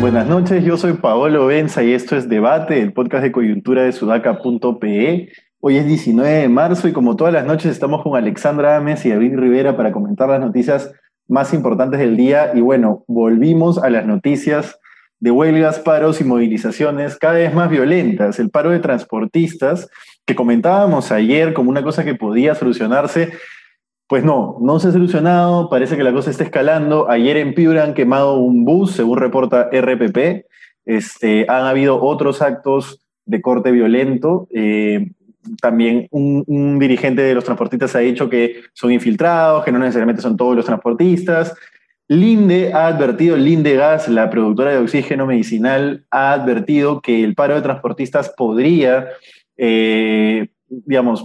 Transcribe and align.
Buenas 0.00 0.26
noches, 0.26 0.64
yo 0.64 0.76
soy 0.76 0.94
Paolo 0.94 1.46
Benza 1.46 1.84
y 1.84 1.92
esto 1.92 2.16
es 2.16 2.28
Debate, 2.28 2.80
el 2.80 2.92
podcast 2.92 3.22
de 3.22 3.30
coyuntura 3.30 3.84
de 3.84 3.92
sudaca.pe. 3.92 5.28
Hoy 5.60 5.76
es 5.76 5.86
19 5.86 6.28
de 6.28 6.48
marzo 6.48 6.88
y 6.88 6.92
como 6.92 7.14
todas 7.14 7.32
las 7.32 7.46
noches 7.46 7.70
estamos 7.70 8.02
con 8.02 8.16
Alexandra 8.16 8.76
Ames 8.76 9.06
y 9.06 9.10
David 9.10 9.36
Rivera 9.36 9.76
para 9.76 9.92
comentar 9.92 10.28
las 10.28 10.40
noticias 10.40 10.92
más 11.28 11.54
importantes 11.54 12.00
del 12.00 12.16
día. 12.16 12.50
Y 12.54 12.60
bueno, 12.60 13.04
volvimos 13.06 13.78
a 13.78 13.88
las 13.88 14.04
noticias 14.04 14.80
de 15.18 15.30
huelgas, 15.30 15.78
paros 15.78 16.20
y 16.20 16.24
movilizaciones 16.24 17.16
cada 17.16 17.34
vez 17.34 17.54
más 17.54 17.70
violentas. 17.70 18.38
El 18.38 18.50
paro 18.50 18.70
de 18.70 18.80
transportistas, 18.80 19.88
que 20.24 20.34
comentábamos 20.34 21.12
ayer 21.12 21.54
como 21.54 21.70
una 21.70 21.82
cosa 21.82 22.04
que 22.04 22.14
podía 22.14 22.54
solucionarse, 22.54 23.32
pues 24.08 24.22
no, 24.22 24.58
no 24.60 24.78
se 24.78 24.88
ha 24.88 24.92
solucionado, 24.92 25.68
parece 25.68 25.96
que 25.96 26.04
la 26.04 26.12
cosa 26.12 26.30
está 26.30 26.44
escalando. 26.44 27.10
Ayer 27.10 27.36
en 27.38 27.54
Piura 27.54 27.82
han 27.82 27.94
quemado 27.94 28.38
un 28.38 28.64
bus, 28.64 28.92
según 28.92 29.18
reporta 29.18 29.68
RPP. 29.72 30.46
Este, 30.84 31.46
han 31.48 31.66
habido 31.66 32.00
otros 32.00 32.40
actos 32.40 33.04
de 33.24 33.40
corte 33.40 33.72
violento. 33.72 34.46
Eh, 34.54 35.10
también 35.60 36.08
un, 36.10 36.78
dirigente 36.78 37.22
de 37.22 37.34
los 37.34 37.44
transportistas 37.44 37.94
ha 37.96 38.00
dicho 38.00 38.28
que 38.28 38.62
son 38.72 38.92
infiltrados, 38.92 39.64
que 39.64 39.72
no 39.72 39.78
necesariamente 39.78 40.22
son 40.22 40.36
todos 40.36 40.56
los 40.56 40.64
transportistas. 40.64 41.54
Linde 42.08 42.72
ha 42.72 42.86
advertido, 42.86 43.36
Linde 43.36 43.74
Gas, 43.74 44.08
la 44.08 44.30
productora 44.30 44.72
de 44.72 44.78
oxígeno 44.78 45.26
medicinal, 45.26 46.04
ha 46.10 46.32
advertido 46.32 47.00
que 47.00 47.24
el 47.24 47.34
paro 47.34 47.54
de 47.54 47.62
transportistas 47.62 48.32
podría, 48.36 49.08
eh, 49.56 50.48
digamos, 50.68 51.24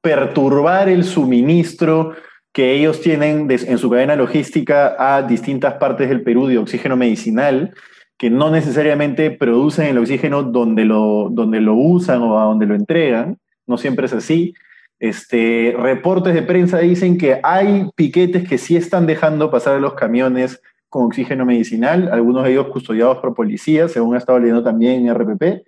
perturbar 0.00 0.88
el 0.88 1.04
suministro 1.04 2.14
que 2.52 2.72
ellos 2.72 3.00
tienen 3.00 3.48
en 3.50 3.78
su 3.78 3.90
cadena 3.90 4.16
logística 4.16 4.96
a 4.98 5.22
distintas 5.22 5.74
partes 5.74 6.08
del 6.08 6.22
Perú 6.22 6.46
de 6.46 6.58
oxígeno 6.58 6.96
medicinal, 6.96 7.74
que 8.16 8.30
no 8.30 8.50
necesariamente 8.50 9.30
producen 9.30 9.86
el 9.86 9.98
oxígeno 9.98 10.42
donde 10.42 10.84
lo, 10.84 11.28
donde 11.30 11.60
lo 11.60 11.74
usan 11.74 12.22
o 12.22 12.38
a 12.38 12.44
donde 12.44 12.66
lo 12.66 12.74
entregan 12.74 13.38
no 13.70 13.78
siempre 13.78 14.06
es 14.06 14.12
así. 14.12 14.52
Este, 15.00 15.74
reportes 15.78 16.34
de 16.34 16.42
prensa 16.42 16.78
dicen 16.78 17.16
que 17.16 17.40
hay 17.42 17.88
piquetes 17.96 18.46
que 18.46 18.58
sí 18.58 18.76
están 18.76 19.06
dejando 19.06 19.50
pasar 19.50 19.80
los 19.80 19.94
camiones 19.94 20.62
con 20.90 21.06
oxígeno 21.06 21.46
medicinal, 21.46 22.10
algunos 22.12 22.44
de 22.44 22.52
ellos 22.52 22.66
custodiados 22.66 23.18
por 23.18 23.34
policías, 23.34 23.92
según 23.92 24.14
ha 24.14 24.18
estado 24.18 24.38
leyendo 24.38 24.62
también 24.62 25.06
en 25.06 25.14
RPP, 25.14 25.66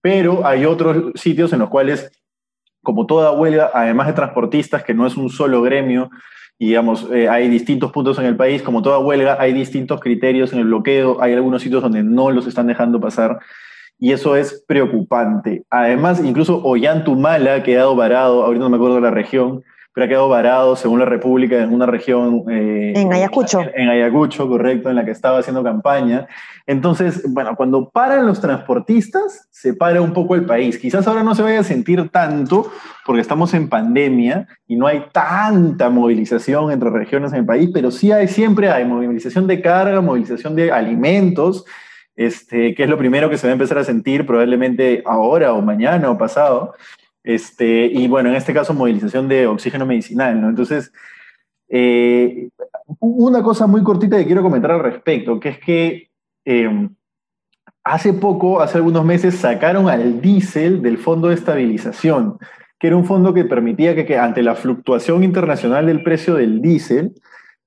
pero 0.00 0.44
hay 0.44 0.64
otros 0.64 1.12
sitios 1.14 1.52
en 1.52 1.60
los 1.60 1.68
cuales, 1.68 2.10
como 2.82 3.06
toda 3.06 3.30
huelga, 3.30 3.70
además 3.72 4.08
de 4.08 4.14
transportistas, 4.14 4.82
que 4.82 4.94
no 4.94 5.06
es 5.06 5.16
un 5.16 5.30
solo 5.30 5.62
gremio, 5.62 6.10
y 6.58 6.68
digamos, 6.68 7.08
eh, 7.12 7.28
hay 7.28 7.48
distintos 7.48 7.92
puntos 7.92 8.18
en 8.18 8.24
el 8.24 8.36
país, 8.36 8.62
como 8.62 8.82
toda 8.82 8.98
huelga, 8.98 9.36
hay 9.38 9.52
distintos 9.52 10.00
criterios 10.00 10.52
en 10.52 10.58
el 10.58 10.64
bloqueo, 10.64 11.22
hay 11.22 11.34
algunos 11.34 11.62
sitios 11.62 11.82
donde 11.82 12.02
no 12.02 12.30
los 12.30 12.46
están 12.48 12.66
dejando 12.66 13.00
pasar 13.00 13.38
y 14.02 14.10
eso 14.10 14.34
es 14.34 14.64
preocupante. 14.66 15.62
Además, 15.70 16.20
incluso 16.24 16.60
Ollantumala 16.64 17.54
ha 17.54 17.62
quedado 17.62 17.94
varado, 17.94 18.42
ahorita 18.42 18.64
no 18.64 18.70
me 18.70 18.74
acuerdo 18.74 18.96
de 18.96 19.02
la 19.02 19.12
región, 19.12 19.62
pero 19.94 20.04
ha 20.04 20.08
quedado 20.08 20.28
varado, 20.28 20.74
según 20.74 20.98
la 20.98 21.04
República, 21.04 21.62
en 21.62 21.72
una 21.72 21.86
región... 21.86 22.42
Eh, 22.50 22.94
en 22.96 23.12
Ayacucho. 23.12 23.60
En, 23.72 23.88
Ayacucho, 23.88 24.48
correcto, 24.48 24.90
en 24.90 24.96
la 24.96 25.04
que 25.04 25.12
estaba 25.12 25.38
haciendo 25.38 25.62
campaña. 25.62 26.26
Entonces, 26.66 27.22
bueno, 27.32 27.54
cuando 27.54 27.90
paran 27.90 28.26
los 28.26 28.40
transportistas, 28.40 29.46
se 29.52 29.72
para 29.72 30.02
un 30.02 30.12
poco 30.12 30.34
el 30.34 30.46
país. 30.46 30.78
Quizás 30.78 31.06
ahora 31.06 31.22
no 31.22 31.36
se 31.36 31.42
vaya 31.44 31.60
a 31.60 31.64
sentir 31.64 32.08
tanto 32.08 32.72
porque 33.06 33.20
estamos 33.20 33.54
en 33.54 33.68
pandemia 33.68 34.48
y 34.66 34.74
no 34.74 34.88
hay 34.88 35.04
tanta 35.12 35.90
movilización 35.90 36.72
entre 36.72 36.90
regiones 36.90 37.32
en 37.34 37.38
el 37.38 37.46
país, 37.46 37.70
pero 37.72 37.92
sí 37.92 38.10
hay, 38.10 38.26
siempre 38.26 38.68
hay 38.68 38.84
movilización 38.84 39.46
de 39.46 39.62
carga, 39.62 40.00
movilización 40.00 40.56
de 40.56 40.72
alimentos, 40.72 41.64
este, 42.16 42.74
que 42.74 42.82
es 42.84 42.88
lo 42.88 42.98
primero 42.98 43.30
que 43.30 43.38
se 43.38 43.46
va 43.46 43.52
a 43.52 43.54
empezar 43.54 43.78
a 43.78 43.84
sentir 43.84 44.26
probablemente 44.26 45.02
ahora 45.06 45.52
o 45.52 45.62
mañana 45.62 46.10
o 46.10 46.18
pasado. 46.18 46.74
Este, 47.24 47.86
y 47.86 48.08
bueno, 48.08 48.28
en 48.28 48.34
este 48.34 48.52
caso, 48.52 48.74
movilización 48.74 49.28
de 49.28 49.46
oxígeno 49.46 49.86
medicinal, 49.86 50.40
¿no? 50.40 50.48
Entonces, 50.48 50.92
eh, 51.68 52.48
una 52.98 53.42
cosa 53.42 53.66
muy 53.66 53.82
cortita 53.82 54.18
que 54.18 54.26
quiero 54.26 54.42
comentar 54.42 54.72
al 54.72 54.82
respecto, 54.82 55.40
que 55.40 55.48
es 55.50 55.58
que 55.58 56.10
em, 56.44 56.94
hace 57.84 58.12
poco, 58.12 58.60
hace 58.60 58.78
algunos 58.78 59.04
meses, 59.04 59.36
sacaron 59.36 59.88
al 59.88 60.20
diésel 60.20 60.82
del 60.82 60.98
Fondo 60.98 61.28
de 61.28 61.34
Estabilización, 61.34 62.38
que 62.78 62.88
era 62.88 62.96
un 62.96 63.04
fondo 63.04 63.32
que 63.32 63.44
permitía 63.44 63.94
que, 63.94 64.04
que 64.04 64.18
ante 64.18 64.42
la 64.42 64.54
fluctuación 64.56 65.24
internacional 65.24 65.86
del 65.86 66.02
precio 66.02 66.34
del 66.34 66.60
diésel, 66.60 67.14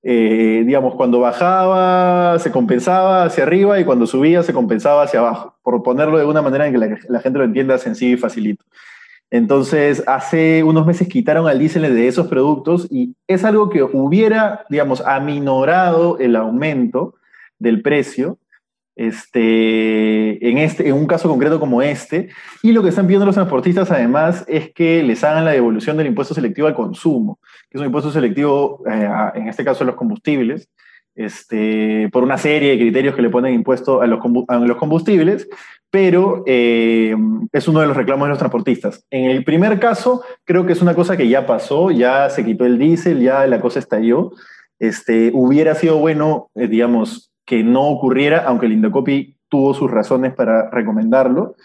eh, 0.08 0.62
digamos, 0.68 0.94
cuando 0.94 1.20
bajaba 1.20 2.38
se 2.38 2.52
compensaba 2.52 3.24
hacia 3.24 3.44
arriba 3.44 3.80
y 3.80 3.86
cuando 3.86 4.06
subía 4.06 4.44
se 4.44 4.54
compensaba 4.54 5.02
hacia 5.02 5.20
abajo, 5.20 5.56
por 5.64 5.82
ponerlo 5.82 6.20
de 6.20 6.26
una 6.26 6.44
manera 6.44 6.68
en 6.68 6.74
que 6.74 7.00
la, 7.10 7.20
gente 7.22 7.40
lo 7.40 7.44
entienda 7.44 7.80
sencillo 7.80 8.14
y 8.14 8.20
facilito. 8.20 8.64
Entonces, 9.32 10.04
hace 10.06 10.64
unos 10.64 10.86
meses 10.86 11.08
quitaron 11.08 11.48
al 11.48 11.58
diésel 11.58 11.82
de 11.82 12.08
esos 12.08 12.28
productos 12.28 12.88
y 12.92 13.16
es 13.26 13.44
algo 13.44 13.72
que 13.72 13.82
hubiera, 13.82 14.68
digamos, 14.70 15.02
aminorado 15.02 16.20
el 16.20 16.36
aumento 16.36 17.16
del 17.58 17.82
precio, 17.82 18.38
este, 18.96 20.50
en, 20.50 20.58
este, 20.58 20.88
en 20.88 20.96
un 20.96 21.08
caso 21.08 21.30
concreto 21.30 21.60
como 21.60 21.82
este. 21.82 22.30
Y 22.62 22.72
lo 22.72 22.82
que 22.82 22.90
están 22.90 23.08
pidiendo 23.08 23.26
los 23.26 23.36
transportistas 23.36 23.92
además 23.92 24.46
es 24.48 24.74
que 24.74 25.04
les 25.04 25.24
hagan 25.24 25.46
la 25.46 25.52
devolución 25.52 25.98
del 25.98 26.08
impuesto 26.08 26.34
selectivo 26.34 26.68
al 26.68 26.76
consumo, 26.76 27.40
que 27.70 27.78
es 27.78 27.80
un 27.82 27.88
impuesto 27.88 28.12
selectivo, 28.12 28.84
eh, 28.90 29.10
en 29.36 29.48
este 29.48 29.66
caso 29.66 29.84
a 29.84 29.88
los 29.88 29.96
combustibles, 29.96 30.70
este, 31.16 32.10
por 32.12 32.24
una 32.24 32.38
serie 32.38 32.72
de 32.72 32.78
criterios 32.78 33.16
que 33.16 33.22
le 33.22 33.30
ponen 33.30 33.54
impuesto 33.54 34.02
a 34.02 34.08
los, 34.08 34.20
combustibles, 34.78 35.48
pero 35.90 36.44
eh, 36.46 37.16
es 37.54 37.68
uno 37.70 37.80
de 37.80 37.88
los 37.88 37.96
reclamos 37.96 38.26
de 38.26 38.30
los 38.30 38.38
transportistas. 38.38 39.06
En 39.10 39.30
el 39.32 39.46
primer 39.46 39.80
caso, 39.80 40.24
creo 40.44 40.66
que 40.66 40.74
es 40.74 40.82
una 40.82 40.94
cosa 40.94 41.16
que 41.16 41.30
ya 41.30 41.46
pasó, 41.46 41.90
ya 41.90 42.30
se 42.30 42.44
quitó 42.44 42.66
el 42.66 42.78
diésel, 42.78 43.22
ya 43.22 43.48
la 43.48 43.62
cosa 43.62 43.80
estalló. 43.80 44.32
Este, 44.78 45.32
hubiera 45.34 45.74
sido 45.76 45.98
bueno, 46.00 46.50
eh, 46.54 46.68
digamos, 46.68 47.32
que 47.46 47.64
no 47.64 47.88
ocurriera, 47.88 48.44
aunque 48.46 48.66
el 48.66 48.74
Indocopi 48.74 49.36
tuvo 49.50 49.74
sus 49.74 49.90
razones 49.90 50.34
para 50.34 50.70
recomendarlo. 50.70 51.56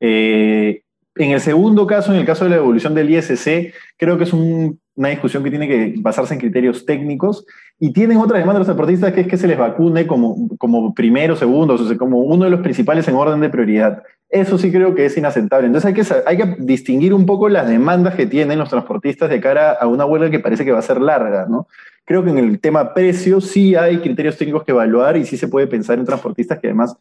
Eh, 0.00 0.82
en 1.16 1.30
el 1.30 1.40
segundo 1.40 1.86
caso, 1.86 2.12
en 2.12 2.18
el 2.18 2.26
caso 2.26 2.44
de 2.44 2.50
la 2.50 2.56
evolución 2.56 2.94
del 2.94 3.10
ISC, 3.10 3.72
creo 3.96 4.18
que 4.18 4.24
es 4.24 4.32
una 4.32 5.08
discusión 5.10 5.44
que 5.44 5.50
tiene 5.50 5.68
que 5.68 5.94
basarse 5.98 6.34
en 6.34 6.40
criterios 6.40 6.84
técnicos 6.84 7.46
y 7.78 7.92
tienen 7.92 8.18
otra 8.18 8.38
demanda 8.38 8.58
los 8.58 8.68
deportistas 8.68 9.12
que 9.12 9.22
es 9.22 9.28
que 9.28 9.36
se 9.36 9.46
les 9.46 9.58
vacune 9.58 10.06
como, 10.06 10.48
como 10.58 10.92
primero, 10.92 11.36
segundo, 11.36 11.74
o 11.74 11.78
sea, 11.78 11.96
como 11.96 12.20
uno 12.20 12.44
de 12.44 12.50
los 12.50 12.60
principales 12.60 13.06
en 13.06 13.14
orden 13.14 13.40
de 13.40 13.48
prioridad. 13.48 14.02
Eso 14.28 14.58
sí 14.58 14.72
creo 14.72 14.94
que 14.94 15.06
es 15.06 15.16
inaceptable. 15.16 15.66
Entonces 15.66 15.88
hay 15.88 15.94
que, 15.94 16.22
hay 16.26 16.36
que 16.36 16.62
distinguir 16.64 17.14
un 17.14 17.26
poco 17.26 17.48
las 17.48 17.68
demandas 17.68 18.16
que 18.16 18.26
tienen 18.26 18.58
los 18.58 18.70
transportistas 18.70 19.30
de 19.30 19.40
cara 19.40 19.72
a 19.72 19.86
una 19.86 20.06
huelga 20.06 20.30
que 20.30 20.40
parece 20.40 20.64
que 20.64 20.72
va 20.72 20.80
a 20.80 20.82
ser 20.82 21.00
larga, 21.00 21.46
¿no? 21.48 21.68
Creo 22.04 22.22
que 22.22 22.30
en 22.30 22.38
el 22.38 22.60
tema 22.60 22.92
precio 22.92 23.40
sí 23.40 23.74
hay 23.74 23.98
criterios 23.98 24.36
técnicos 24.36 24.64
que 24.64 24.72
evaluar 24.72 25.16
y 25.16 25.24
sí 25.24 25.36
se 25.36 25.48
puede 25.48 25.66
pensar 25.66 25.98
en 25.98 26.04
transportistas 26.04 26.58
que 26.58 26.66
además 26.66 26.96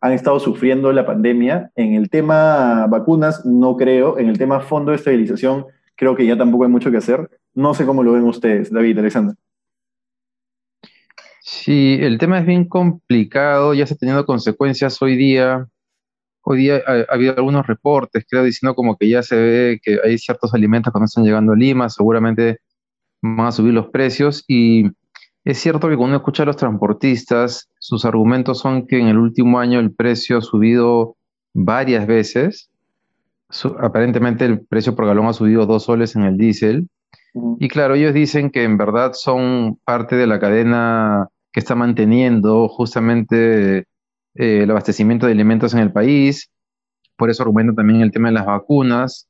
han 0.00 0.12
estado 0.12 0.40
sufriendo 0.40 0.92
la 0.92 1.06
pandemia. 1.06 1.70
En 1.76 1.94
el 1.94 2.10
tema 2.10 2.86
vacunas, 2.88 3.44
no 3.44 3.76
creo. 3.76 4.18
En 4.18 4.28
el 4.28 4.38
tema 4.38 4.60
fondo 4.60 4.90
de 4.90 4.96
estabilización, 4.96 5.66
creo 5.94 6.16
que 6.16 6.26
ya 6.26 6.36
tampoco 6.36 6.64
hay 6.64 6.70
mucho 6.70 6.90
que 6.90 6.96
hacer. 6.96 7.30
No 7.54 7.74
sé 7.74 7.84
cómo 7.86 8.02
lo 8.02 8.12
ven 8.12 8.24
ustedes, 8.24 8.72
David, 8.72 8.98
Alexander. 8.98 9.36
Sí, 11.42 11.98
el 12.00 12.18
tema 12.18 12.38
es 12.38 12.46
bien 12.46 12.64
complicado, 12.64 13.74
ya 13.74 13.84
está 13.84 13.96
teniendo 13.96 14.24
consecuencias 14.24 15.00
hoy 15.02 15.16
día. 15.16 15.68
Hoy 16.42 16.58
día 16.58 16.82
ha, 16.86 17.12
habido 17.12 17.34
algunos 17.36 17.66
reportes, 17.66 18.24
creo, 18.28 18.42
diciendo 18.42 18.74
como 18.74 18.96
que 18.96 19.08
ya 19.08 19.22
se 19.22 19.36
ve 19.36 19.80
que 19.82 19.98
hay 20.02 20.16
ciertos 20.18 20.54
alimentos 20.54 20.92
que 20.92 20.98
no 20.98 21.04
están 21.04 21.24
llegando 21.24 21.52
a 21.52 21.56
Lima, 21.56 21.88
seguramente 21.90 22.60
van 23.22 23.46
a 23.46 23.52
subir 23.52 23.74
los 23.74 23.88
precios 23.88 24.44
y 24.48 24.84
es 25.44 25.58
cierto 25.58 25.88
que 25.88 25.96
cuando 25.96 26.14
uno 26.14 26.16
escucha 26.18 26.42
a 26.42 26.46
los 26.46 26.56
transportistas, 26.56 27.68
sus 27.78 28.04
argumentos 28.04 28.58
son 28.58 28.86
que 28.86 28.98
en 28.98 29.08
el 29.08 29.18
último 29.18 29.58
año 29.58 29.80
el 29.80 29.92
precio 29.92 30.38
ha 30.38 30.42
subido 30.42 31.16
varias 31.54 32.06
veces. 32.06 32.70
aparentemente 33.80 34.44
el 34.44 34.64
precio 34.64 34.94
por 34.94 35.06
galón 35.06 35.26
ha 35.26 35.32
subido 35.32 35.66
dos 35.66 35.84
soles 35.84 36.14
en 36.14 36.24
el 36.24 36.36
diésel. 36.36 36.88
Y 37.58 37.68
claro, 37.68 37.94
ellos 37.94 38.12
dicen 38.12 38.50
que 38.50 38.64
en 38.64 38.76
verdad 38.76 39.12
son 39.14 39.78
parte 39.84 40.16
de 40.16 40.26
la 40.26 40.38
cadena 40.38 41.28
que 41.52 41.60
está 41.60 41.74
manteniendo 41.74 42.68
justamente 42.68 43.78
eh, 43.78 44.62
el 44.62 44.70
abastecimiento 44.70 45.26
de 45.26 45.32
alimentos 45.32 45.72
en 45.72 45.80
el 45.80 45.92
país. 45.92 46.50
Por 47.16 47.30
eso 47.30 47.42
argumentan 47.42 47.76
también 47.76 48.02
el 48.02 48.12
tema 48.12 48.28
de 48.28 48.34
las 48.34 48.46
vacunas. 48.46 49.28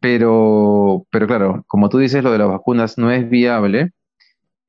Pero, 0.00 1.06
pero 1.10 1.26
claro, 1.26 1.64
como 1.66 1.88
tú 1.88 1.98
dices, 1.98 2.24
lo 2.24 2.32
de 2.32 2.38
las 2.38 2.48
vacunas 2.48 2.96
no 2.96 3.10
es 3.10 3.28
viable, 3.28 3.92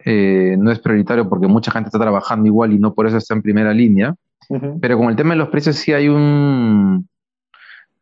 eh, 0.04 0.56
no 0.60 0.72
es 0.72 0.80
prioritario 0.80 1.30
porque 1.30 1.48
mucha 1.48 1.72
gente 1.72 1.88
está 1.88 2.00
trabajando 2.00 2.48
igual 2.48 2.74
y 2.74 2.80
no 2.80 2.94
por 2.94 3.08
eso 3.08 3.18
está 3.18 3.34
en 3.34 3.42
primera 3.42 3.74
línea. 3.74 4.16
Pero 4.82 4.98
con 4.98 5.10
el 5.10 5.16
tema 5.16 5.30
de 5.30 5.38
los 5.38 5.48
precios 5.48 5.78
sí 5.78 5.94
hay 5.94 6.10
un, 6.10 7.08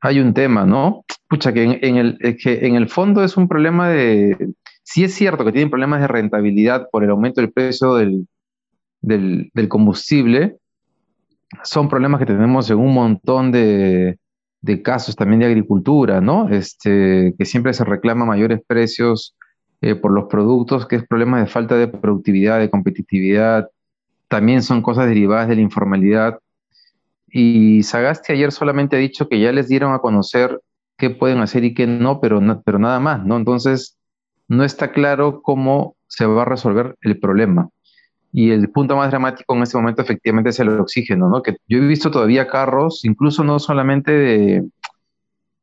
hay 0.02 0.20
un 0.20 0.34
tema, 0.34 0.66
¿no? 0.66 1.06
Pucha, 1.28 1.54
que 1.54 1.64
en, 1.64 1.98
el, 1.98 2.18
que 2.42 2.66
en 2.66 2.74
el 2.76 2.90
fondo 2.90 3.24
es 3.24 3.38
un 3.38 3.48
problema 3.48 3.90
de, 3.90 4.54
sí 4.82 5.04
es 5.04 5.14
cierto 5.14 5.46
que 5.46 5.52
tienen 5.52 5.70
problemas 5.70 6.02
de 6.02 6.08
rentabilidad 6.08 6.88
por 6.92 7.04
el 7.04 7.12
aumento 7.12 7.40
del 7.40 7.52
precio 7.52 7.94
del, 7.94 8.28
del, 9.02 9.52
del 9.54 9.68
combustible, 9.68 10.58
son 11.64 11.88
problemas 11.88 12.20
que 12.20 12.26
tenemos 12.26 12.70
en 12.72 12.78
un 12.78 12.96
montón 12.96 13.52
de, 13.52 14.18
de 14.62 14.82
casos 14.82 15.16
también 15.16 15.40
de 15.40 15.46
agricultura, 15.46 16.22
¿no? 16.22 16.50
Este, 16.50 17.34
que 17.38 17.46
siempre 17.46 17.74
se 17.74 17.86
reclama 17.86 18.26
mayores 18.26 18.62
precios 18.66 19.36
eh, 19.82 19.96
por 19.96 20.12
los 20.12 20.26
productos, 20.26 20.86
que 20.86 20.98
es 20.98 21.08
problema 21.08 21.40
de 21.40 21.48
falta 21.48 21.76
de 21.76 21.88
productividad, 21.88 22.60
de 22.60 22.70
competitividad, 22.70 23.70
también 24.28 24.62
son 24.62 24.82
cosas 24.82 25.08
derivadas 25.08 25.48
de 25.48 25.56
la 25.56 25.62
informalidad. 25.62 26.40
Y 27.28 27.84
Sagasti 27.84 28.34
ayer 28.34 28.52
solamente 28.52 28.96
ha 28.96 29.00
dicho 29.00 29.30
que 29.30 29.40
ya 29.40 29.52
les 29.52 29.68
dieron 29.68 29.94
a 29.94 30.00
conocer 30.00 30.60
qué 30.98 31.10
pueden 31.10 31.40
hacer 31.40 31.64
y 31.64 31.74
qué 31.74 31.88
no, 31.88 32.20
pero, 32.20 32.42
pero 32.66 32.80
nada 32.80 33.00
más, 33.00 33.26
¿no? 33.26 33.38
Entonces, 33.38 33.98
no 34.48 34.64
está 34.64 34.92
claro 34.92 35.42
cómo 35.42 35.96
se 36.08 36.26
va 36.26 36.42
a 36.42 36.46
resolver 36.46 36.96
el 37.02 37.20
problema. 37.20 37.70
Y 38.32 38.52
el 38.52 38.70
punto 38.70 38.96
más 38.96 39.10
dramático 39.10 39.56
en 39.56 39.64
este 39.64 39.78
momento 39.78 40.02
efectivamente 40.02 40.52
es 40.52 40.60
el 40.60 40.70
oxígeno, 40.80 41.30
¿no? 41.30 41.42
Que 41.42 41.58
yo 41.68 41.80
he 41.80 41.88
visto 41.88 42.12
todavía 42.12 42.48
carros, 42.48 43.04
incluso 43.04 43.44
no 43.44 43.58
solamente 43.58 44.12
de, 44.12 44.64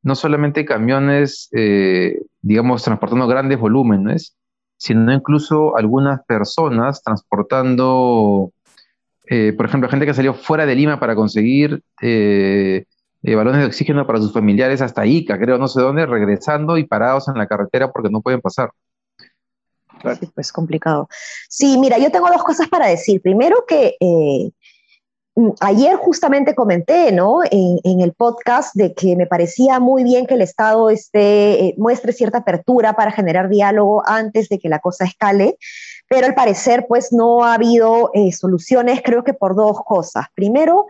no 0.06 0.14
solamente 0.14 0.64
camiones, 0.64 1.48
eh, 1.52 2.20
digamos, 2.40 2.84
transportando 2.84 3.26
grandes 3.26 3.58
volúmenes, 3.58 4.36
sino 4.76 5.12
incluso 5.12 5.76
algunas 5.76 6.24
personas 6.26 7.02
transportando, 7.02 8.52
eh, 9.28 9.52
por 9.56 9.66
ejemplo, 9.66 9.88
gente 9.88 10.06
que 10.06 10.14
salió 10.14 10.32
fuera 10.32 10.64
de 10.64 10.76
Lima 10.76 11.00
para 11.00 11.16
conseguir 11.16 11.82
eh, 12.02 12.84
balones 13.22 13.62
de 13.62 13.66
oxígeno 13.66 14.06
para 14.06 14.20
sus 14.20 14.32
familiares 14.32 14.80
hasta 14.80 15.06
Ica, 15.06 15.40
creo, 15.40 15.58
no 15.58 15.66
sé 15.66 15.80
dónde, 15.80 16.06
regresando 16.06 16.78
y 16.78 16.84
parados 16.84 17.26
en 17.26 17.34
la 17.34 17.48
carretera 17.48 17.90
porque 17.90 18.08
no 18.08 18.20
pueden 18.20 18.40
pasar. 18.40 18.70
Sí, 20.14 20.30
pues 20.34 20.52
complicado. 20.52 21.08
Sí, 21.48 21.78
mira, 21.78 21.98
yo 21.98 22.10
tengo 22.10 22.28
dos 22.28 22.44
cosas 22.44 22.68
para 22.68 22.86
decir. 22.86 23.20
Primero 23.22 23.64
que 23.66 23.96
eh, 24.00 24.50
mm, 25.34 25.50
ayer 25.60 25.96
justamente 25.96 26.54
comenté, 26.54 27.12
¿no? 27.12 27.40
En, 27.50 28.00
el 28.00 28.12
podcast 28.12 28.74
de 28.74 28.94
que 28.94 29.16
me 29.16 29.26
parecía 29.26 29.80
muy 29.80 30.04
bien 30.04 30.26
que 30.26 30.34
el 30.34 30.42
Estado 30.42 30.90
esté, 30.90 31.66
eh, 31.66 31.74
muestre 31.78 32.12
cierta 32.12 32.38
apertura 32.38 32.94
para 32.94 33.10
generar 33.10 33.48
diálogo 33.48 34.02
antes 34.06 34.48
de 34.48 34.58
que 34.58 34.68
la 34.68 34.78
cosa 34.78 35.04
escale, 35.04 35.56
pero 36.08 36.26
al 36.26 36.34
parecer 36.34 36.86
pues 36.88 37.12
no 37.12 37.44
ha 37.44 37.54
habido 37.54 38.10
eh, 38.14 38.32
soluciones, 38.32 39.00
creo 39.04 39.24
que 39.24 39.34
por 39.34 39.56
dos 39.56 39.78
cosas. 39.84 40.26
Primero, 40.34 40.86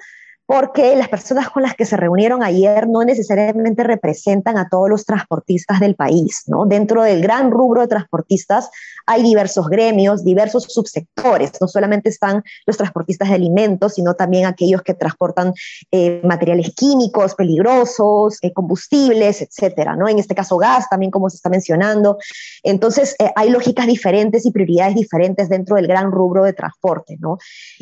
porque 0.47 0.95
las 0.95 1.09
personas 1.09 1.51
con 1.51 1.65
las 1.65 1.75
que 1.75 1.85
se 1.85 1.97
reunieron 1.97 2.45
ayer 2.45 2.89
no 2.89 3.03
necesariamente 3.03 3.83
representan 3.83 4.57
a 4.57 4.69
todos 4.69 4.89
los 4.89 5.05
transportistas 5.05 5.81
del 5.81 5.97
país, 5.97 6.45
¿no? 6.47 6.67
Dentro 6.67 7.03
del 7.03 7.21
gran 7.21 7.51
rubro 7.51 7.81
de 7.81 7.89
transportistas 7.89 8.71
hay 9.07 9.25
diversos 9.25 9.69
gremios, 9.69 10.25
diversos 10.25 10.65
subsectores, 10.69 11.53
no 11.61 11.67
solamente 11.67 12.11
están 12.11 12.45
los 12.65 12.77
transportistas 12.77 13.29
de 13.29 13.35
alimentos, 13.35 13.95
sino 13.95 14.15
también 14.15 14.47
aquellos 14.47 14.83
que 14.83 14.95
transportan 14.95 15.53
eh, 15.91 16.21
materiales 16.23 16.73
químicos 16.77 17.35
peligrosos, 17.35 18.39
eh, 18.43 18.53
combustibles, 18.53 19.43
etcétera, 19.43 19.97
¿no? 19.97 20.09
En 20.09 20.21
este 20.21 20.37
caso 20.37 20.59
gas 20.59 20.89
también, 20.89 21.11
como 21.11 21.29
se 21.29 21.37
está 21.37 21.49
mencionando. 21.49 22.19
Entonces, 22.63 23.17
eh, 23.19 23.33
hay 23.35 23.51
lógicas 23.51 23.87
diferentes 23.89 24.47
y 24.47 24.53
prioridades 24.53 24.95
diferentes 24.95 25.49
dentro 25.49 25.75
del 25.75 25.89
gran 25.89 26.13
rubro 26.13 26.45
de 26.45 26.53
transporte, 26.53 27.17
¿no? 27.19 27.39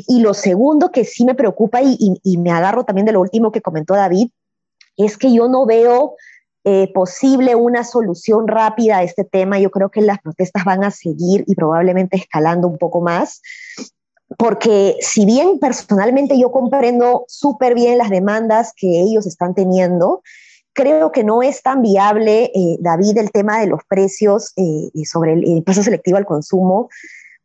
Y 0.08 0.20
lo 0.20 0.32
segundo 0.32 0.90
que 0.90 1.04
sí 1.04 1.26
me 1.26 1.34
preocupa 1.34 1.82
y, 1.82 1.96
y 2.22 2.38
me 2.38 2.53
agarro 2.54 2.84
también 2.84 3.06
de 3.06 3.12
lo 3.12 3.20
último 3.20 3.52
que 3.52 3.60
comentó 3.60 3.94
David, 3.94 4.30
es 4.96 5.16
que 5.18 5.32
yo 5.32 5.48
no 5.48 5.66
veo 5.66 6.14
eh, 6.64 6.90
posible 6.94 7.54
una 7.54 7.84
solución 7.84 8.48
rápida 8.48 8.98
a 8.98 9.02
este 9.02 9.24
tema. 9.24 9.58
Yo 9.58 9.70
creo 9.70 9.90
que 9.90 10.00
las 10.00 10.20
protestas 10.20 10.64
van 10.64 10.82
a 10.82 10.90
seguir 10.90 11.44
y 11.46 11.54
probablemente 11.54 12.16
escalando 12.16 12.68
un 12.68 12.78
poco 12.78 13.00
más, 13.02 13.42
porque 14.38 14.96
si 15.00 15.26
bien 15.26 15.58
personalmente 15.58 16.38
yo 16.38 16.50
comprendo 16.50 17.24
súper 17.28 17.74
bien 17.74 17.98
las 17.98 18.08
demandas 18.08 18.72
que 18.74 19.00
ellos 19.02 19.26
están 19.26 19.54
teniendo, 19.54 20.22
creo 20.72 21.12
que 21.12 21.22
no 21.22 21.42
es 21.42 21.62
tan 21.62 21.82
viable, 21.82 22.50
eh, 22.54 22.78
David, 22.80 23.18
el 23.18 23.30
tema 23.30 23.60
de 23.60 23.66
los 23.66 23.80
precios 23.86 24.52
eh, 24.56 24.90
sobre 25.04 25.34
el, 25.34 25.44
el 25.44 25.58
impuesto 25.58 25.82
selectivo 25.82 26.16
al 26.16 26.24
consumo 26.24 26.88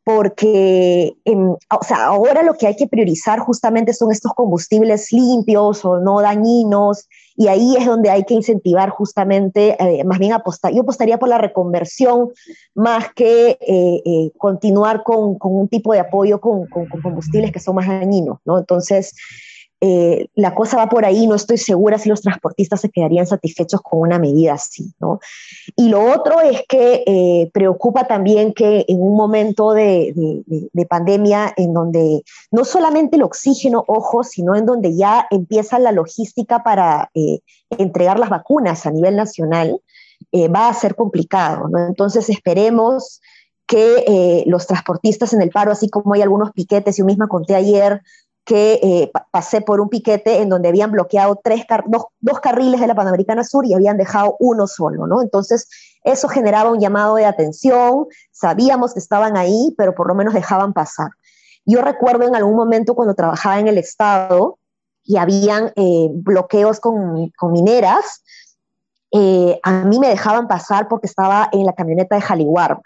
porque 0.03 1.13
em, 1.25 1.51
o 1.51 1.83
sea, 1.87 2.05
ahora 2.05 2.41
lo 2.43 2.55
que 2.55 2.67
hay 2.67 2.75
que 2.75 2.87
priorizar 2.87 3.39
justamente 3.39 3.93
son 3.93 4.11
estos 4.11 4.33
combustibles 4.33 5.11
limpios 5.11 5.85
o 5.85 5.99
no 5.99 6.21
dañinos, 6.21 7.07
y 7.39 7.47
ahí 7.47 7.77
es 7.77 7.85
donde 7.85 8.09
hay 8.09 8.25
que 8.25 8.33
incentivar 8.33 8.89
justamente, 8.89 9.77
eh, 9.79 10.03
más 10.03 10.19
bien 10.19 10.33
apostar, 10.33 10.73
yo 10.73 10.81
apostaría 10.81 11.17
por 11.19 11.29
la 11.29 11.37
reconversión 11.37 12.31
más 12.75 13.13
que 13.13 13.51
eh, 13.51 14.01
eh, 14.05 14.31
continuar 14.37 15.03
con, 15.03 15.39
con, 15.39 15.55
un 15.55 15.69
tipo 15.69 15.93
de 15.93 15.99
apoyo 15.99 16.41
con, 16.41 16.67
con, 16.67 16.87
con, 16.87 17.01
combustibles 17.01 17.53
que 17.53 17.61
son 17.61 17.75
más 17.75 17.87
dañinos, 17.87 18.39
¿no? 18.43 18.59
Entonces, 18.59 19.13
eh, 19.81 20.27
la 20.35 20.53
cosa 20.53 20.75
va 20.75 20.89
por 20.89 21.05
ahí, 21.05 21.25
no 21.25 21.35
estoy 21.35 21.57
segura 21.57 21.97
si 21.97 22.09
los 22.09 22.21
transportistas 22.21 22.81
se 22.81 22.89
quedarían 22.89 23.25
satisfechos 23.25 23.79
con 23.81 24.01
una 24.01 24.19
medida 24.19 24.53
así, 24.53 24.91
¿no? 24.99 25.21
Y 25.77 25.87
lo 25.87 26.03
otro 26.03 26.41
es 26.41 26.63
que 26.67 27.03
eh, 27.05 27.49
preocupa 27.53 28.05
también 28.05 28.53
que 28.53 28.83
en 28.89 29.01
un 29.01 29.15
momento 29.15 29.71
de, 29.71 30.13
pandemia 30.89 31.53
en 31.55 31.73
donde 31.73 32.23
no 32.51 32.65
solamente 32.65 33.15
el 33.15 33.23
oxígeno, 33.23 33.85
ojo, 33.87 34.23
sino 34.23 34.55
en 34.55 34.65
donde 34.65 34.97
ya 34.97 35.27
empieza 35.29 35.79
la 35.79 35.93
logística 35.93 36.61
para 36.63 37.09
eh, 37.13 37.39
entregar 37.69 38.19
las 38.19 38.29
vacunas 38.29 38.85
a 38.85 38.91
nivel 38.91 39.15
nacional, 39.15 39.79
va 40.33 40.67
a 40.67 40.73
ser 40.73 40.95
complicado. 40.95 41.69
Entonces 41.87 42.29
esperemos 42.29 43.21
que 43.65 44.43
los 44.47 44.67
transportistas 44.67 45.33
en 45.33 45.41
el 45.41 45.51
paro, 45.51 45.71
así 45.71 45.89
como 45.89 46.13
hay 46.13 46.21
algunos 46.21 46.51
piquetes, 46.51 46.97
yo 46.97 47.05
misma 47.05 47.27
conté 47.27 47.55
ayer, 47.55 48.01
que 48.49 48.79
eh, 48.81 49.11
pasé 49.29 49.61
por 49.61 49.79
un 49.79 49.89
piquete 49.89 50.41
en 50.41 50.49
donde 50.49 50.69
habían 50.69 50.91
bloqueado 50.91 51.39
tres 51.43 51.65
dos, 51.85 52.39
carriles 52.41 52.81
de 52.81 52.87
la 52.87 52.95
Panamericana 52.95 53.43
Sur 53.43 53.63
y 53.67 53.75
habían 53.75 53.95
dejado 53.95 54.37
uno 54.39 54.65
solo, 54.65 55.05
¿no? 55.05 55.21
Entonces, 55.21 55.69
eso 56.03 56.27
generaba 56.27 56.71
un 56.71 56.79
llamado 56.79 57.13
de 57.17 57.27
atención, 57.27 58.07
sabíamos 58.31 58.95
que 58.95 58.99
estaban 58.99 59.37
ahí, 59.37 59.75
pero 59.77 59.93
por 59.93 60.07
lo 60.07 60.15
menos 60.15 60.33
dejaban 60.33 60.73
pasar. 60.73 61.09
Yo 61.63 61.81
recuerdo 61.81 62.27
en 62.27 62.35
algún 62.35 62.55
momento 62.55 62.95
cuando 62.95 63.13
trabajaba 63.13 63.59
en 63.59 63.67
el 63.67 63.77
Estado 63.77 64.57
y 65.03 65.17
habían 65.17 65.71
eh, 65.75 66.09
bloqueos 66.11 66.79
con, 66.79 67.31
mineras, 67.51 68.23
eh, 69.11 69.59
a 69.61 69.83
mí 69.83 69.99
me 69.99 70.09
dejaban 70.09 70.47
pasar 70.47 70.87
porque 70.87 71.05
estaba 71.05 71.49
en 71.51 71.67
la 71.67 71.73
camioneta 71.73 72.15
de 72.15 72.21
Jaliguar 72.21 72.81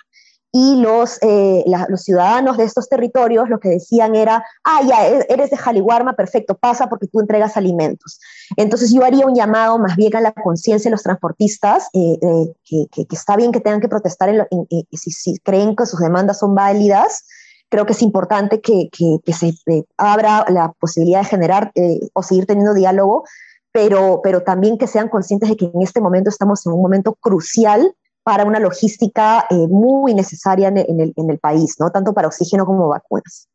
y 0.56 0.76
los, 0.76 1.18
eh, 1.24 1.66
los 1.90 2.04
ciudadanos 2.04 2.58
de 2.58 2.64
estos 2.64 2.88
territorios 2.88 3.50
lo 3.50 3.60
que 3.60 3.70
decían 3.70 4.14
era, 4.14 4.46
ah, 4.64 4.82
ya, 4.88 5.08
e-, 5.08 5.26
eres 5.28 5.50
de 5.50 5.58
Jaliwarma, 5.58 6.14
perfecto, 6.14 6.56
pasa 6.56 6.88
porque 6.88 7.08
tú 7.08 7.20
entregas 7.20 7.58
alimentos. 7.58 8.20
Entonces 8.56 8.94
yo 8.94 9.04
haría 9.04 9.26
un 9.26 9.34
llamado 9.34 9.80
más 9.80 9.96
bien 9.96 10.16
a 10.16 10.22
la 10.22 10.32
conciencia 10.32 10.90
de 10.90 10.92
los 10.92 11.02
transportistas, 11.02 11.90
eh, 11.94 12.20
eh, 12.22 12.54
que, 12.64 12.86
que, 12.92 13.16
está 13.16 13.36
bien 13.36 13.52
que 13.52 13.62
tengan 13.62 13.82
que 13.82 13.90
protestar 13.90 14.48
si, 14.92 15.12
si, 15.12 15.40
creen 15.40 15.76
que 15.76 15.88
sus 15.88 16.00
demandas 16.00 16.38
son 16.38 16.54
válidas. 16.54 17.26
Creo 17.70 17.88
que 17.88 17.94
es 17.94 18.04
importante 18.04 18.62
que, 18.62 18.90
que 18.92 19.34
se 19.34 19.56
abra 19.98 20.46
la 20.50 20.72
posibilidad 20.74 21.22
de 21.22 21.26
generar 21.26 21.72
o 22.14 22.22
seguir 22.22 22.46
teniendo 22.46 22.76
diálogo, 22.76 23.24
pero, 23.72 24.22
pero 24.24 24.44
también 24.44 24.78
que 24.78 24.86
sean 24.86 25.10
conscientes 25.10 25.50
de 25.50 25.58
que 25.58 25.72
en 25.74 25.82
este 25.82 26.00
momento 26.00 26.30
estamos 26.30 26.64
en 26.68 26.74
un 26.74 26.82
momento 26.84 27.16
crucial 27.16 27.96
para 28.24 28.46
una 28.46 28.60
logística 28.60 29.46
eh, 29.50 29.68
muy 29.70 30.14
necesaria 30.14 30.70
en 30.70 30.78
el, 30.78 31.14
en 31.16 31.30
el, 31.30 31.40
país, 31.40 31.76
¿no? 31.80 31.90
tanto 31.92 32.14
para 32.14 32.28
oxígeno 32.28 32.66
como 32.66 32.88
vacunas. 32.88 33.48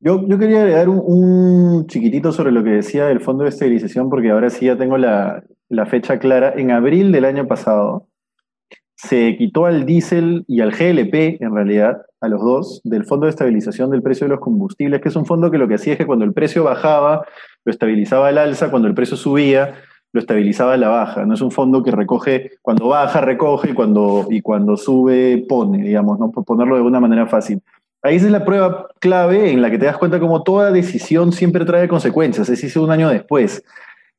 Yo, 0.00 0.24
yo 0.28 0.38
quería 0.38 0.60
agregar 0.60 0.88
un, 0.88 1.86
chiquitito 1.88 2.30
sobre 2.32 2.52
lo 2.52 2.62
que 2.62 2.70
decía 2.70 3.06
del 3.06 3.20
Fondo 3.20 3.44
de 3.44 3.50
Estabilización, 3.50 4.10
porque 4.10 4.30
ahora 4.30 4.50
sí 4.50 4.66
ya 4.66 4.76
tengo 4.76 4.96
la, 4.96 5.42
la 5.68 5.86
fecha 5.86 6.18
clara. 6.18 6.52
En 6.56 6.70
abril 6.70 7.10
del 7.10 7.24
año 7.24 7.48
pasado 7.48 8.06
se 8.94 9.36
quitó 9.36 9.66
al 9.66 9.86
diésel 9.86 10.44
y 10.46 10.60
al 10.60 10.70
GLP, 10.70 11.40
en 11.40 11.54
realidad, 11.54 12.02
a 12.20 12.28
los 12.28 12.40
dos, 12.40 12.80
del 12.84 13.04
Fondo 13.04 13.26
de 13.26 13.30
Estabilización 13.30 13.90
del 13.90 14.02
Precio 14.02 14.26
de 14.26 14.34
los 14.34 14.40
Combustibles, 14.40 15.00
que 15.00 15.08
es 15.08 15.16
un 15.16 15.26
fondo 15.26 15.50
que 15.50 15.58
lo 15.58 15.66
que 15.66 15.74
hacía 15.74 15.94
es 15.94 15.98
que 15.98 16.06
cuando 16.06 16.24
el 16.24 16.32
precio 16.32 16.64
bajaba, 16.64 17.24
lo 17.64 17.72
estabilizaba 17.72 18.28
al 18.28 18.38
alza, 18.38 18.70
cuando 18.70 18.88
el 18.88 18.94
precio 18.94 19.16
subía, 19.16 19.74
lo 20.12 20.20
estabilizaba 20.20 20.76
la 20.76 20.88
baja. 20.88 21.26
No 21.26 21.34
es 21.34 21.40
un 21.40 21.50
fondo 21.50 21.82
que 21.82 21.90
recoge, 21.90 22.52
cuando 22.62 22.88
baja, 22.88 23.20
recoge 23.20 23.70
y 23.70 23.74
cuando, 23.74 24.26
y 24.30 24.40
cuando 24.40 24.76
sube, 24.76 25.44
pone, 25.48 25.82
digamos, 25.82 26.18
¿no? 26.18 26.30
por 26.30 26.44
ponerlo 26.44 26.76
de 26.76 26.82
una 26.82 27.00
manera 27.00 27.26
fácil. 27.26 27.60
Ahí 28.02 28.16
es 28.16 28.22
la 28.24 28.44
prueba 28.44 28.86
clave 29.00 29.50
en 29.50 29.60
la 29.60 29.70
que 29.70 29.78
te 29.78 29.86
das 29.86 29.98
cuenta 29.98 30.20
como 30.20 30.42
toda 30.44 30.70
decisión 30.70 31.32
siempre 31.32 31.64
trae 31.64 31.88
consecuencias, 31.88 32.48
es 32.48 32.60
decir, 32.60 32.80
un 32.80 32.90
año 32.90 33.08
después. 33.08 33.64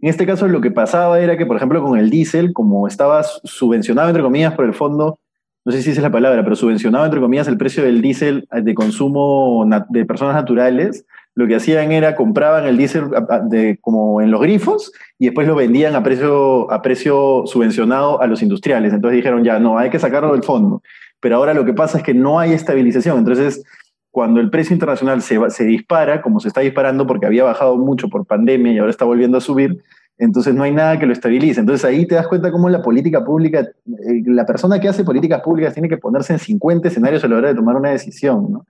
En 0.01 0.09
este 0.09 0.25
caso 0.25 0.47
lo 0.47 0.61
que 0.61 0.71
pasaba 0.71 1.19
era 1.19 1.37
que, 1.37 1.45
por 1.45 1.57
ejemplo, 1.57 1.81
con 1.81 1.97
el 1.97 2.09
diésel, 2.09 2.53
como 2.53 2.87
estaba 2.87 3.23
subvencionado, 3.23 4.09
entre 4.09 4.23
comillas, 4.23 4.53
por 4.53 4.65
el 4.65 4.73
fondo, 4.73 5.19
no 5.65 5.71
sé 5.71 5.81
si 5.81 5.91
esa 5.91 5.99
es 5.99 6.03
la 6.03 6.11
palabra, 6.11 6.43
pero 6.43 6.55
subvencionado, 6.55 7.05
entre 7.05 7.19
comillas, 7.19 7.47
el 7.47 7.57
precio 7.57 7.83
del 7.83 8.01
diésel 8.01 8.47
de 8.51 8.73
consumo 8.73 9.65
de 9.89 10.05
personas 10.05 10.35
naturales, 10.35 11.05
lo 11.35 11.47
que 11.47 11.55
hacían 11.55 11.91
era 11.91 12.15
compraban 12.15 12.65
el 12.65 12.77
diésel 12.77 13.05
de, 13.49 13.77
como 13.81 14.21
en 14.21 14.31
los 14.31 14.41
grifos 14.41 14.91
y 15.17 15.25
después 15.25 15.47
lo 15.47 15.55
vendían 15.55 15.95
a 15.95 16.03
precio, 16.03 16.69
a 16.71 16.81
precio 16.81 17.43
subvencionado 17.45 18.21
a 18.21 18.27
los 18.27 18.41
industriales. 18.41 18.93
Entonces 18.93 19.17
dijeron, 19.17 19.43
ya, 19.43 19.59
no, 19.59 19.77
hay 19.77 19.89
que 19.89 19.99
sacarlo 19.99 20.33
del 20.33 20.43
fondo. 20.43 20.81
Pero 21.19 21.37
ahora 21.37 21.53
lo 21.53 21.65
que 21.65 21.73
pasa 21.73 21.97
es 21.97 22.03
que 22.03 22.13
no 22.13 22.39
hay 22.39 22.53
estabilización. 22.53 23.19
Entonces, 23.19 23.63
cuando 24.11 24.39
el 24.39 24.49
precio 24.49 24.73
internacional 24.73 25.21
se, 25.21 25.37
se 25.49 25.65
dispara, 25.65 26.21
como 26.21 26.39
se 26.39 26.47
está 26.47 26.61
disparando 26.61 27.05
porque 27.05 27.25
había 27.25 27.43
bajado 27.43 27.77
mucho 27.77 28.09
por 28.09 28.25
pandemia 28.25 28.71
y 28.71 28.77
ahora 28.79 28.91
está 28.91 29.05
volviendo 29.05 29.37
a 29.37 29.41
subir, 29.41 29.81
entonces 30.17 30.53
no 30.53 30.63
hay 30.63 30.73
nada 30.73 30.99
que 30.99 31.05
lo 31.05 31.13
estabilice. 31.13 31.61
Entonces 31.61 31.85
ahí 31.85 32.05
te 32.05 32.15
das 32.15 32.27
cuenta 32.27 32.51
cómo 32.51 32.69
la 32.69 32.81
política 32.81 33.23
pública, 33.23 33.61
eh, 33.61 34.23
la 34.25 34.45
persona 34.45 34.79
que 34.79 34.89
hace 34.89 35.05
políticas 35.05 35.41
públicas 35.41 35.73
tiene 35.73 35.87
que 35.87 35.97
ponerse 35.97 36.33
en 36.33 36.39
50 36.39 36.87
escenarios 36.89 37.23
a 37.23 37.27
la 37.29 37.37
hora 37.37 37.47
de 37.49 37.55
tomar 37.55 37.77
una 37.77 37.91
decisión. 37.91 38.51
¿no? 38.51 38.65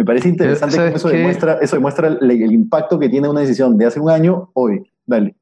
Me 0.00 0.06
parece 0.06 0.30
interesante 0.30 0.78
que 0.78 0.96
eso 0.96 1.10
demuestra, 1.10 1.58
eso 1.60 1.76
demuestra 1.76 2.08
el, 2.08 2.52
impacto 2.52 2.98
que 2.98 3.10
tiene 3.10 3.28
una 3.28 3.40
decisión 3.40 3.76
de 3.76 3.84
hace 3.84 4.00
un 4.00 4.08
año 4.08 4.50
hoy. 4.54 4.90
Dale. 5.04 5.36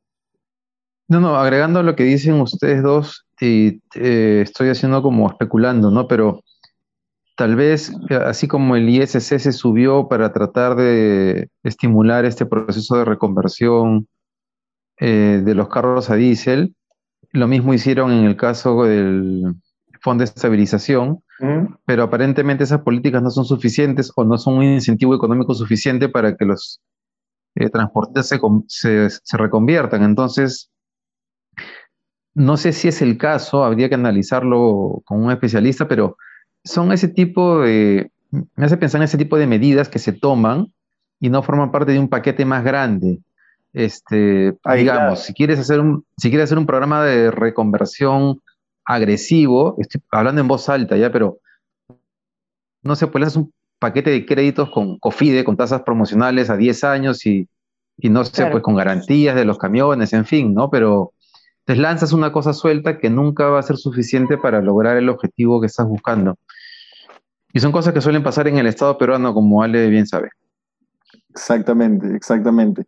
No, 1.06 1.20
no, 1.20 1.36
agregando 1.36 1.80
lo 1.84 1.94
que 1.94 2.02
dicen 2.02 2.40
ustedes 2.40 2.82
dos, 2.82 3.24
y 3.40 3.80
eh, 3.94 4.40
estoy 4.42 4.70
haciendo 4.70 5.00
como 5.00 5.28
especulando, 5.28 5.92
¿no? 5.92 6.08
Pero 6.08 6.42
tal 7.36 7.54
vez, 7.54 7.92
así 8.26 8.48
como 8.48 8.74
el 8.74 8.88
ISC 8.88 9.20
se 9.20 9.52
subió 9.52 10.08
para 10.08 10.32
tratar 10.32 10.74
de 10.74 11.50
estimular 11.62 12.24
este 12.24 12.44
proceso 12.44 12.96
de 12.96 13.04
reconversión 13.04 14.08
eh, 14.98 15.40
de 15.44 15.54
los 15.54 15.68
carros 15.68 16.10
a 16.10 16.16
diésel. 16.16 16.74
Lo 17.30 17.46
mismo 17.46 17.74
hicieron 17.74 18.10
en 18.10 18.24
el 18.24 18.34
caso 18.34 18.82
del 18.82 19.54
Fondo 20.02 20.22
de 20.22 20.24
Estabilización, 20.24 21.22
pero 21.84 22.02
aparentemente 22.02 22.64
esas 22.64 22.80
políticas 22.82 23.22
no 23.22 23.30
son 23.30 23.44
suficientes 23.44 24.12
o 24.16 24.24
no 24.24 24.38
son 24.38 24.54
un 24.54 24.64
incentivo 24.64 25.14
económico 25.14 25.54
suficiente 25.54 26.08
para 26.08 26.36
que 26.36 26.44
los 26.44 26.80
eh, 27.54 27.70
transportistas 27.70 28.26
se, 28.66 29.10
se, 29.10 29.36
reconviertan. 29.36 30.02
Entonces, 30.02 30.70
no 32.34 32.56
sé 32.56 32.72
si 32.72 32.88
es 32.88 33.02
el 33.02 33.18
caso, 33.18 33.64
habría 33.64 33.88
que 33.88 33.94
analizarlo 33.94 35.02
con 35.04 35.22
un 35.22 35.30
especialista, 35.30 35.86
pero 35.86 36.16
son 36.64 36.92
ese 36.92 37.08
tipo 37.08 37.60
de, 37.60 38.10
me 38.30 38.66
hace 38.66 38.76
pensar 38.76 39.00
en 39.00 39.04
ese 39.04 39.18
tipo 39.18 39.38
de 39.38 39.46
medidas 39.46 39.88
que 39.88 39.98
se 39.98 40.12
toman 40.12 40.72
y 41.20 41.30
no 41.30 41.42
forman 41.42 41.72
parte 41.72 41.92
de 41.92 41.98
un 41.98 42.08
paquete 42.08 42.44
más 42.44 42.64
grande. 42.64 43.20
Este, 43.72 44.56
digamos, 44.76 45.20
si 45.20 45.34
quieres 45.34 45.58
hacer 45.58 45.80
un, 45.80 46.04
si 46.16 46.30
quieres 46.30 46.44
hacer 46.44 46.58
un 46.58 46.66
programa 46.66 47.04
de 47.04 47.30
reconversión 47.30 48.40
agresivo, 48.88 49.76
estoy 49.78 50.00
hablando 50.10 50.40
en 50.40 50.48
voz 50.48 50.66
alta 50.70 50.96
ya, 50.96 51.12
pero 51.12 51.40
no 52.82 52.96
sé, 52.96 53.06
pues 53.06 53.26
hacer 53.26 53.42
un 53.42 53.52
paquete 53.78 54.08
de 54.08 54.24
créditos 54.24 54.70
con 54.70 54.98
COFIDE, 54.98 55.44
con 55.44 55.58
tasas 55.58 55.82
promocionales 55.82 56.48
a 56.48 56.56
10 56.56 56.84
años 56.84 57.26
y, 57.26 57.46
no 57.98 58.24
sé, 58.24 58.46
pues 58.46 58.62
con 58.62 58.76
garantías 58.76 59.36
de 59.36 59.44
los 59.44 59.58
camiones, 59.58 60.14
en 60.14 60.24
fin, 60.24 60.54
¿no? 60.54 60.70
Pero 60.70 61.12
te 61.64 61.76
lanzas 61.76 62.14
una 62.14 62.32
cosa 62.32 62.54
suelta 62.54 62.98
que 62.98 63.10
nunca 63.10 63.48
va 63.48 63.58
a 63.58 63.62
ser 63.62 63.76
suficiente 63.76 64.38
para 64.38 64.62
lograr 64.62 64.96
el 64.96 65.10
objetivo 65.10 65.60
que 65.60 65.66
estás 65.66 65.86
buscando. 65.86 66.36
Y 67.52 67.60
son 67.60 67.72
cosas 67.72 67.92
que 67.92 68.00
suelen 68.00 68.22
pasar 68.22 68.48
en 68.48 68.56
el 68.56 68.66
Estado 68.66 68.96
peruano, 68.96 69.34
como 69.34 69.62
Ale 69.62 69.88
bien 69.88 70.06
sabe. 70.06 70.30
Exactamente, 71.28 72.16
exactamente. 72.16 72.86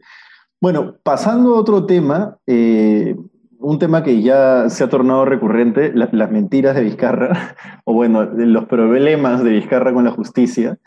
Bueno, 0.63 0.97
pasando 1.03 1.57
a 1.57 1.61
otro 1.61 1.85
tema, 1.85 2.39
eh, 2.47 3.15
un 3.61 3.79
tema 3.79 4.03
que 4.03 4.23
ya 4.23 4.69
se 4.69 4.85
ha 4.85 4.89
tornado 4.89 5.25
recurrente, 5.25 5.93
las 5.95 6.31
mentiras 6.31 6.75
de 6.75 6.83
Vizcarra, 6.83 7.57
o 7.85 7.93
bueno, 7.93 8.25
los 8.25 8.65
problemas 8.67 9.45
de 9.45 9.51
Vizcarra 9.51 9.93
con 9.93 10.05
la 10.05 10.11
justicia. 10.11 10.79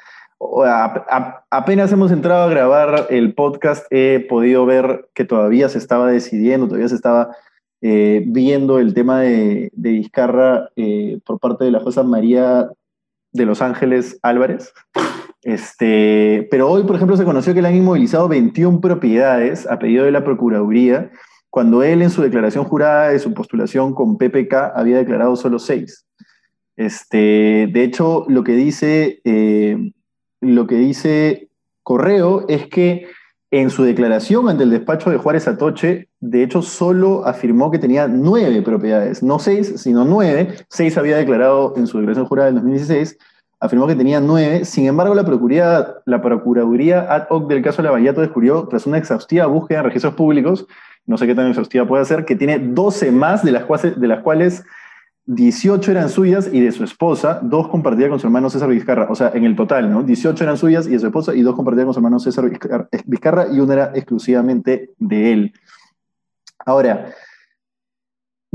apenas 1.49 1.91
hemos 1.91 2.11
entrado 2.11 2.43
a 2.43 2.49
grabar 2.49 3.07
el 3.09 3.33
podcast, 3.33 3.85
he 3.91 4.25
podido 4.27 4.65
ver 4.65 5.07
que 5.13 5.23
todavía 5.23 5.69
se 5.69 5.77
estaba 5.77 6.11
decidiendo, 6.11 6.67
todavía 6.67 6.89
se 6.89 6.95
estaba 6.95 7.35
eh, 7.81 8.23
viendo 8.25 8.79
el 8.79 8.93
tema 8.93 9.21
de, 9.21 9.69
Vizcarra 9.73 10.69
eh, 10.75 11.19
por 11.25 11.39
parte 11.39 11.65
de 11.65 11.71
la 11.71 11.79
jueza 11.79 12.03
María 12.03 12.69
de 13.31 13.45
Los 13.45 13.61
Ángeles 13.61 14.19
Álvarez. 14.21 14.73
Este, 15.43 16.47
pero 16.49 16.69
hoy, 16.69 16.83
por 16.83 16.95
ejemplo, 16.95 17.17
se 17.17 17.25
conoció 17.25 17.53
que 17.53 17.61
le 17.61 17.67
han 17.67 17.75
inmovilizado 17.75 18.29
21 18.29 18.79
propiedades 18.79 19.69
a 19.69 19.77
pedido 19.77 20.05
de 20.05 20.11
la 20.11 20.23
Procuraduría, 20.23 21.11
cuando 21.53 21.83
él 21.83 22.01
en 22.01 22.09
su 22.09 22.23
declaración 22.23 22.63
jurada 22.63 23.09
de 23.09 23.19
su 23.19 23.31
postulación 23.31 23.93
con 23.93 24.17
PPK 24.17 24.71
había 24.73 24.97
declarado 24.97 25.35
solo 25.35 25.59
6. 25.59 26.03
Este, 26.77 27.69
de 27.71 27.83
hecho, 27.83 28.25
lo 28.27 28.43
que 28.43 28.53
dice, 28.53 29.21
eh, 29.23 29.91
lo 30.41 30.65
que 30.65 30.77
dice 30.77 31.49
Correo 31.83 32.47
es 32.47 32.65
que 32.65 33.05
en 33.51 33.69
su 33.69 33.83
declaración 33.83 34.49
ante 34.49 34.63
el 34.63 34.71
despacho 34.71 35.11
de 35.11 35.17
Juárez 35.17 35.47
Atoche, 35.47 36.09
de 36.19 36.41
hecho, 36.41 36.63
solo 36.63 37.23
afirmó 37.23 37.69
que 37.69 37.77
tenía 37.77 38.07
nueve 38.07 38.63
propiedades, 38.63 39.21
no 39.21 39.37
seis, 39.37 39.79
sino 39.79 40.05
nueve. 40.05 40.55
Seis 40.69 40.97
había 40.97 41.17
declarado 41.17 41.75
en 41.77 41.85
su 41.85 41.99
declaración 41.99 42.25
jurada 42.25 42.47
del 42.47 42.55
2016 42.55 43.15
afirmó 43.63 43.87
que 43.87 43.95
tenía 43.95 44.19
nueve. 44.19 44.65
Sin 44.65 44.87
embargo, 44.87 45.15
la 45.15 45.23
Procuraduría, 45.23 45.95
la 46.05 46.21
Procuraduría 46.21 47.01
ad 47.09 47.27
hoc 47.29 47.47
del 47.47 47.61
caso 47.61 47.81
Lavallato 47.81 48.19
descubrió, 48.19 48.67
tras 48.67 48.85
una 48.85 48.97
exhaustiva 48.97 49.45
búsqueda 49.45 49.79
en 49.79 49.85
registros 49.85 50.15
públicos, 50.15 50.67
no 51.05 51.17
sé 51.17 51.27
qué 51.27 51.35
tan 51.35 51.47
exhaustiva 51.47 51.87
puede 51.87 52.05
ser, 52.05 52.25
que 52.25 52.35
tiene 52.35 52.59
12 52.59 53.11
más, 53.11 53.43
de 53.43 53.51
las, 53.51 53.65
cuales, 53.65 53.99
de 53.99 54.07
las 54.07 54.21
cuales 54.21 54.63
18 55.25 55.91
eran 55.91 56.09
suyas 56.09 56.49
y 56.51 56.59
de 56.59 56.71
su 56.71 56.83
esposa, 56.83 57.39
dos 57.41 57.69
compartía 57.69 58.09
con 58.09 58.19
su 58.19 58.27
hermano 58.27 58.49
César 58.49 58.69
Vizcarra. 58.69 59.07
O 59.09 59.15
sea, 59.15 59.31
en 59.33 59.45
el 59.45 59.55
total, 59.55 59.89
¿no? 59.91 60.03
18 60.03 60.43
eran 60.43 60.57
suyas 60.57 60.87
y 60.87 60.91
de 60.91 60.99
su 60.99 61.07
esposa 61.07 61.33
y 61.33 61.41
dos 61.41 61.55
compartía 61.55 61.85
con 61.85 61.93
su 61.93 61.99
hermano 61.99 62.19
César 62.19 62.49
Vizcarra 63.05 63.47
y 63.51 63.59
una 63.59 63.73
era 63.73 63.91
exclusivamente 63.95 64.91
de 64.97 65.33
él. 65.33 65.53
Ahora, 66.65 67.13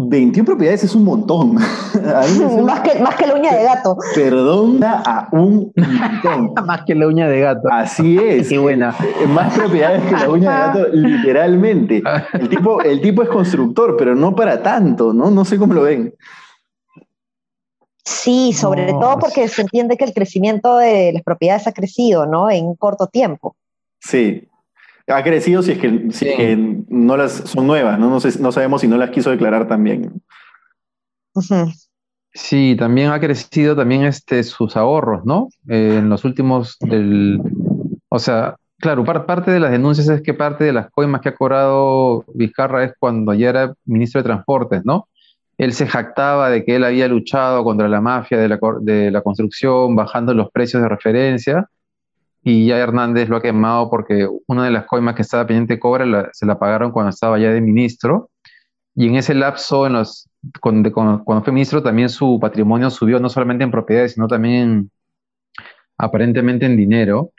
21 0.01 0.47
propiedades 0.47 0.85
es 0.85 0.95
un 0.95 1.03
montón. 1.03 1.55
más, 2.65 2.81
que, 2.83 3.01
más 3.01 3.17
que 3.17 3.27
la 3.27 3.35
uña 3.35 3.53
de 3.53 3.65
gato. 3.65 3.97
Perdona 4.15 5.03
a 5.05 5.29
un 5.33 5.73
montón. 5.75 6.55
más 6.67 6.85
que 6.85 6.95
la 6.95 7.09
uña 7.09 7.29
de 7.29 7.41
gato. 7.41 7.69
Así 7.71 8.17
es. 8.17 8.49
Qué 8.49 8.59
buena. 8.59 8.95
Más 9.29 9.53
propiedades 9.55 10.05
que 10.05 10.13
la 10.13 10.31
uña 10.31 10.53
de 10.53 10.59
gato, 10.59 10.89
literalmente. 10.93 12.03
El 12.33 12.49
tipo, 12.49 12.81
el 12.81 13.01
tipo 13.01 13.25
es 13.25 13.29
constructor, 13.29 13.97
pero 13.99 14.15
no 14.15 14.37
para 14.37 14.63
tanto, 14.63 15.13
¿no? 15.13 15.33
No 15.33 15.45
sé 15.45 15.59
cómo 15.59 15.75
lo 15.75 15.83
ven. 15.83 16.15
Sí, 18.05 18.53
sobre 18.53 18.93
todo 18.93 19.19
porque 19.19 19.49
se 19.49 19.63
entiende 19.63 19.97
que 19.97 20.05
el 20.05 20.15
crecimiento 20.15 20.79
de 20.79 21.13
las 21.13 21.23
propiedades 21.25 21.67
ha 21.67 21.73
crecido, 21.73 22.25
¿no? 22.25 22.51
En 22.51 22.75
corto 22.77 23.09
tiempo. 23.09 23.57
Sí, 23.99 24.49
ha 25.09 25.23
crecido 25.23 25.63
si 25.63 25.73
es 25.73 25.79
que, 25.79 26.57
no 26.89 27.17
las 27.17 27.33
son 27.33 27.67
nuevas, 27.67 27.99
¿no? 27.99 28.11
No, 28.11 28.53
sabemos 28.53 28.81
si 28.81 28.89
no 28.89 28.97
las 28.97 29.11
quiso 29.11 29.31
declarar 29.31 29.67
también. 29.67 30.23
Sí, 32.35 32.77
también 32.79 33.11
ha 33.11 33.21
crecido 33.21 33.75
también 33.75 34.05
este, 34.05 34.43
sus 34.43 34.77
ahorros, 34.77 35.25
¿no? 35.25 35.49
Eh, 35.69 35.97
en 35.99 36.09
los 36.09 36.25
últimos 36.25 36.77
del... 36.81 37.41
O 38.09 38.19
sea, 38.19 38.57
claro, 38.79 39.05
parte 39.05 39.51
de 39.51 39.61
las 39.61 39.71
denuncias 39.71 40.09
es 40.09 40.23
que 40.23 40.35
parte 40.35 40.65
de 40.65 40.73
las 40.73 40.91
coimas 40.91 41.21
que 41.21 41.31
ha 41.31 41.35
cobrado 41.35 42.25
Vizcarra 42.35 42.85
es 42.85 42.93
cuando 42.99 43.35
ya 43.35 43.51
era 43.51 43.75
ministro 43.85 44.21
de 44.21 44.27
Transportes, 44.27 44.85
¿no? 44.85 45.09
Él 45.57 45.73
se 45.73 45.87
jactaba 45.87 46.51
de 46.51 46.65
que 46.65 46.77
él 46.77 46.85
había 46.85 47.09
luchado 47.09 47.65
contra 47.65 47.89
la 47.89 48.01
mafia 48.01 48.39
de 48.39 48.49
la, 48.49 48.59
de 48.81 49.11
la 49.11 49.23
construcción, 49.23 49.97
bajando 49.97 50.33
los 50.33 50.51
precios 50.53 50.83
de 50.83 50.89
referencia, 50.89 51.69
y 52.49 52.65
ya 52.65 52.79
Hernández 52.79 53.29
lo 53.29 53.37
ha 53.37 53.43
quemado 53.43 53.91
porque 53.91 54.27
una 54.47 54.65
de 54.65 54.71
las 54.71 54.87
coimas 54.87 55.15
que 55.15 55.21
estaba 55.21 55.47
pendiente 55.47 55.75
de 55.75 55.79
cobra 55.79 56.31
se 56.33 56.47
la 56.47 56.59
pagaron 56.59 56.93
cuando 56.93 57.11
estaba 57.11 57.39
ya 57.39 57.51
de 57.51 57.61
ministro. 57.61 58.31
Y 58.95 59.07
en 59.07 59.17
ese 59.17 59.35
lapso, 59.35 59.87
en 59.87 59.93
los, 59.93 60.31
cuando, 60.59 60.91
fue 61.45 61.53
ministro, 61.53 61.83
también 61.83 62.09
su 62.09 62.39
patrimonio 62.41 62.89
subió 62.89 63.21
no 63.21 63.29
solamente 63.29 63.65
en 63.65 63.71
propiedades, 63.71 64.15
sino 64.15 64.29
también 64.29 64.91
aparentemente 65.99 66.65
en 66.65 66.79
dinero. 66.79 67.33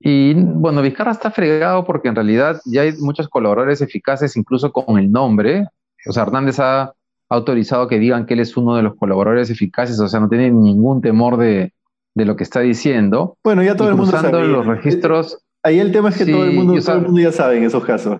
Y 0.00 0.32
bueno, 0.32 0.80
Vizcarra 0.80 1.12
está 1.12 1.30
fregado 1.30 1.84
porque 1.84 2.08
en 2.08 2.14
realidad 2.14 2.62
ya 2.64 2.80
hay 2.80 2.92
muchos 3.00 3.28
colaboradores 3.28 3.82
eficaces, 3.82 4.38
incluso 4.38 4.72
con 4.72 4.98
el 4.98 5.12
nombre. 5.12 5.66
O 6.06 6.12
sea, 6.12 6.22
Hernández 6.22 6.58
ha 6.60 6.94
autorizado 7.28 7.88
que 7.88 7.98
digan 7.98 8.24
que 8.24 8.32
él 8.32 8.40
es 8.40 8.56
uno 8.56 8.74
de 8.74 8.84
los 8.84 8.94
colaboradores 8.96 9.50
eficaces, 9.50 10.00
o 10.00 10.08
sea, 10.08 10.20
no 10.20 10.30
tiene 10.30 10.50
ningún 10.50 11.02
temor 11.02 11.36
de, 11.36 11.74
de 12.14 12.24
lo 12.24 12.36
que 12.36 12.44
está 12.44 12.60
diciendo. 12.60 13.36
Bueno, 13.42 13.62
ya 13.62 13.76
todo 13.76 13.88
el 13.88 13.96
mundo 13.96 14.12
sabe. 14.12 14.46
los 14.46 14.66
registros. 14.66 15.38
Ahí 15.62 15.78
el 15.80 15.92
tema 15.92 16.10
es 16.10 16.18
que 16.18 16.26
todo, 16.26 16.44
el 16.44 16.52
mundo, 16.52 16.80
todo 16.80 16.96
el 16.96 17.02
mundo 17.02 17.20
ya 17.20 17.32
sabe 17.32 17.56
en 17.56 17.64
esos 17.64 17.84
casos. 17.84 18.18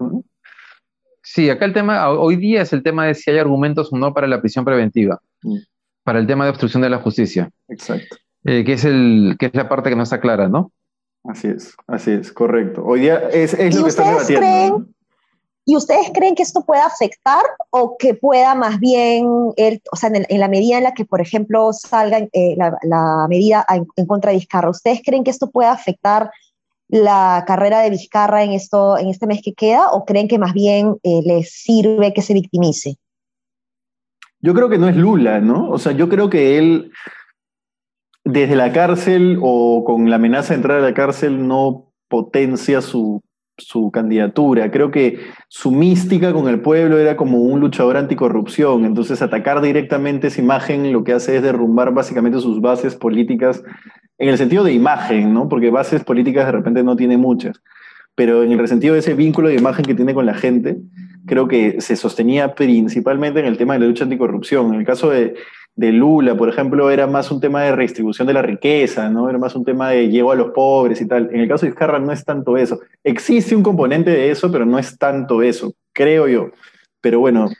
Sí, 1.22 1.50
acá 1.50 1.64
el 1.64 1.72
tema, 1.72 2.10
hoy 2.10 2.36
día 2.36 2.62
es 2.62 2.72
el 2.72 2.82
tema 2.82 3.06
de 3.06 3.14
si 3.14 3.30
hay 3.30 3.38
argumentos 3.38 3.92
o 3.92 3.98
no 3.98 4.12
para 4.12 4.26
la 4.26 4.40
prisión 4.40 4.64
preventiva, 4.64 5.20
mm. 5.42 5.56
para 6.02 6.18
el 6.18 6.26
tema 6.26 6.44
de 6.44 6.50
obstrucción 6.50 6.82
de 6.82 6.90
la 6.90 6.98
justicia. 6.98 7.50
Exacto. 7.68 8.16
Eh, 8.44 8.64
que, 8.64 8.74
es 8.74 8.84
el, 8.84 9.36
que 9.38 9.46
es 9.46 9.54
la 9.54 9.68
parte 9.68 9.90
que 9.90 9.96
no 9.96 10.02
está 10.02 10.20
clara, 10.20 10.48
¿no? 10.48 10.70
Así 11.24 11.48
es, 11.48 11.74
así 11.86 12.10
es, 12.10 12.32
correcto. 12.32 12.84
Hoy 12.84 13.00
día 13.00 13.28
es, 13.30 13.54
es 13.54 13.74
lo 13.74 13.84
que 13.84 13.88
está 13.88 14.08
debatiendo. 14.08 14.86
¿Y 15.66 15.76
ustedes 15.76 16.10
creen 16.12 16.34
que 16.34 16.42
esto 16.42 16.64
pueda 16.64 16.84
afectar 16.84 17.42
o 17.70 17.96
que 17.98 18.14
pueda 18.14 18.54
más 18.54 18.78
bien, 18.80 19.26
el, 19.56 19.80
o 19.90 19.96
sea, 19.96 20.10
en, 20.12 20.40
la 20.40 20.48
medida 20.48 20.76
en 20.76 20.84
la 20.84 20.92
que, 20.92 21.06
por 21.06 21.22
ejemplo, 21.22 21.72
salga 21.72 22.18
eh, 22.32 22.56
la, 22.56 23.26
medida 23.28 23.64
en, 23.70 24.06
contra 24.06 24.30
de 24.30 24.38
Vizcarra, 24.38 24.68
¿ustedes 24.68 25.00
creen 25.02 25.24
que 25.24 25.30
esto 25.30 25.50
pueda 25.50 25.72
afectar 25.72 26.30
la 26.88 27.44
carrera 27.46 27.80
de 27.80 27.88
Vizcarra 27.88 28.44
en, 28.44 28.52
esto, 28.52 28.98
en 28.98 29.08
este 29.08 29.26
mes 29.26 29.40
que 29.42 29.54
queda 29.54 29.90
o 29.90 30.04
creen 30.04 30.28
que 30.28 30.38
más 30.38 30.52
bien 30.52 30.96
eh, 31.02 31.22
les 31.24 31.50
sirve 31.50 32.12
que 32.12 32.20
se 32.20 32.34
victimice? 32.34 32.96
Yo 34.40 34.52
creo 34.52 34.68
que 34.68 34.76
no 34.76 34.88
es 34.88 34.96
Lula, 34.96 35.40
¿no? 35.40 35.70
O 35.70 35.78
sea, 35.78 35.92
yo 35.92 36.10
creo 36.10 36.28
que 36.28 36.58
él 36.58 36.92
desde 38.22 38.54
la 38.54 38.70
cárcel 38.72 39.38
o 39.40 39.82
con 39.84 40.10
la 40.10 40.16
amenaza 40.16 40.50
de 40.50 40.56
entrar 40.56 40.78
a 40.78 40.82
la 40.82 40.92
cárcel 40.92 41.48
no 41.48 41.90
potencia 42.08 42.82
su, 42.82 43.22
su 43.56 43.90
candidatura. 43.90 44.70
Creo 44.70 44.90
que 44.90 45.18
su 45.48 45.70
mística 45.70 46.32
con 46.32 46.48
el 46.48 46.60
pueblo 46.60 46.98
era 46.98 47.16
como 47.16 47.38
un 47.42 47.60
luchador 47.60 47.96
anticorrupción. 47.96 48.84
Entonces, 48.84 49.22
atacar 49.22 49.60
directamente 49.60 50.28
esa 50.28 50.40
imagen 50.40 50.92
lo 50.92 51.04
que 51.04 51.12
hace 51.12 51.36
es 51.36 51.42
derrumbar 51.42 51.92
básicamente 51.94 52.40
sus 52.40 52.60
bases 52.60 52.96
políticas 52.96 53.62
en 54.18 54.28
el 54.28 54.38
sentido 54.38 54.64
de 54.64 54.72
imagen, 54.72 55.34
¿no? 55.34 55.48
Porque 55.48 55.70
bases 55.70 56.04
políticas 56.04 56.46
de 56.46 56.52
repente 56.52 56.82
no 56.82 56.96
tiene 56.96 57.16
muchas. 57.16 57.60
Pero 58.14 58.44
en 58.44 58.52
el 58.52 58.68
sentido 58.68 58.94
de 58.94 59.00
ese 59.00 59.14
vínculo 59.14 59.48
de 59.48 59.56
imagen 59.56 59.84
que 59.84 59.94
tiene 59.94 60.14
con 60.14 60.26
la 60.26 60.34
gente, 60.34 60.78
creo 61.26 61.48
que 61.48 61.80
se 61.80 61.96
sostenía 61.96 62.54
principalmente 62.54 63.40
en 63.40 63.46
el 63.46 63.56
tema 63.56 63.74
de 63.74 63.80
la 63.80 63.86
lucha 63.86 64.04
anticorrupción. 64.04 64.72
En 64.72 64.80
el 64.80 64.86
caso 64.86 65.10
de, 65.10 65.34
de 65.76 65.92
Lula, 65.92 66.36
por 66.36 66.48
ejemplo, 66.48 66.90
era 66.90 67.06
más 67.06 67.30
un 67.30 67.40
tema 67.40 67.62
de 67.62 67.72
redistribución 67.72 68.28
de 68.28 68.34
la 68.34 68.42
riqueza, 68.42 69.08
¿no? 69.10 69.28
Era 69.28 69.38
más 69.38 69.56
un 69.56 69.64
tema 69.64 69.90
de 69.90 70.08
llevo 70.08 70.30
a 70.30 70.36
los 70.36 70.52
pobres 70.52 71.00
y 71.00 71.08
tal. 71.08 71.30
En 71.32 71.40
el 71.40 71.48
caso 71.48 71.66
de 71.66 71.70
Vizcarra 71.70 71.98
no 71.98 72.12
es 72.12 72.24
tanto 72.24 72.56
eso. 72.56 72.80
Existe 73.02 73.56
un 73.56 73.62
componente 73.62 74.10
de 74.10 74.30
eso, 74.30 74.52
pero 74.52 74.64
no 74.64 74.78
es 74.78 74.96
tanto 74.98 75.42
eso, 75.42 75.74
creo 75.92 76.28
yo. 76.28 76.50
Pero 77.00 77.18
bueno, 77.20 77.50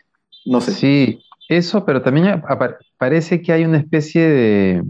no 0.46 0.60
sé. 0.60 0.72
Sí, 0.72 1.18
eso, 1.48 1.84
pero 1.84 2.02
también 2.02 2.42
parece 2.98 3.42
que 3.42 3.52
hay 3.52 3.64
una 3.64 3.78
especie 3.78 4.28
de, 4.28 4.82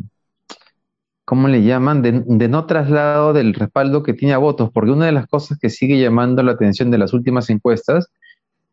¿cómo 1.25 1.49
le 1.49 1.62
llaman? 1.62 2.02
De, 2.02 2.23
de, 2.26 2.49
no 2.49 2.66
traslado 2.66 3.33
del 3.33 3.54
respaldo 3.54 4.02
que 4.02 4.12
tiene 4.12 4.35
a 4.35 4.38
votos, 4.38 4.71
porque 4.73 4.90
una 4.90 5.07
de 5.07 5.12
las 5.12 5.26
cosas 5.26 5.59
que 5.59 5.71
sigue 5.71 5.99
llamando 5.99 6.43
la 6.43 6.52
atención 6.52 6.90
de 6.90 6.99
las 6.99 7.14
últimas 7.14 7.49
encuestas 7.49 8.11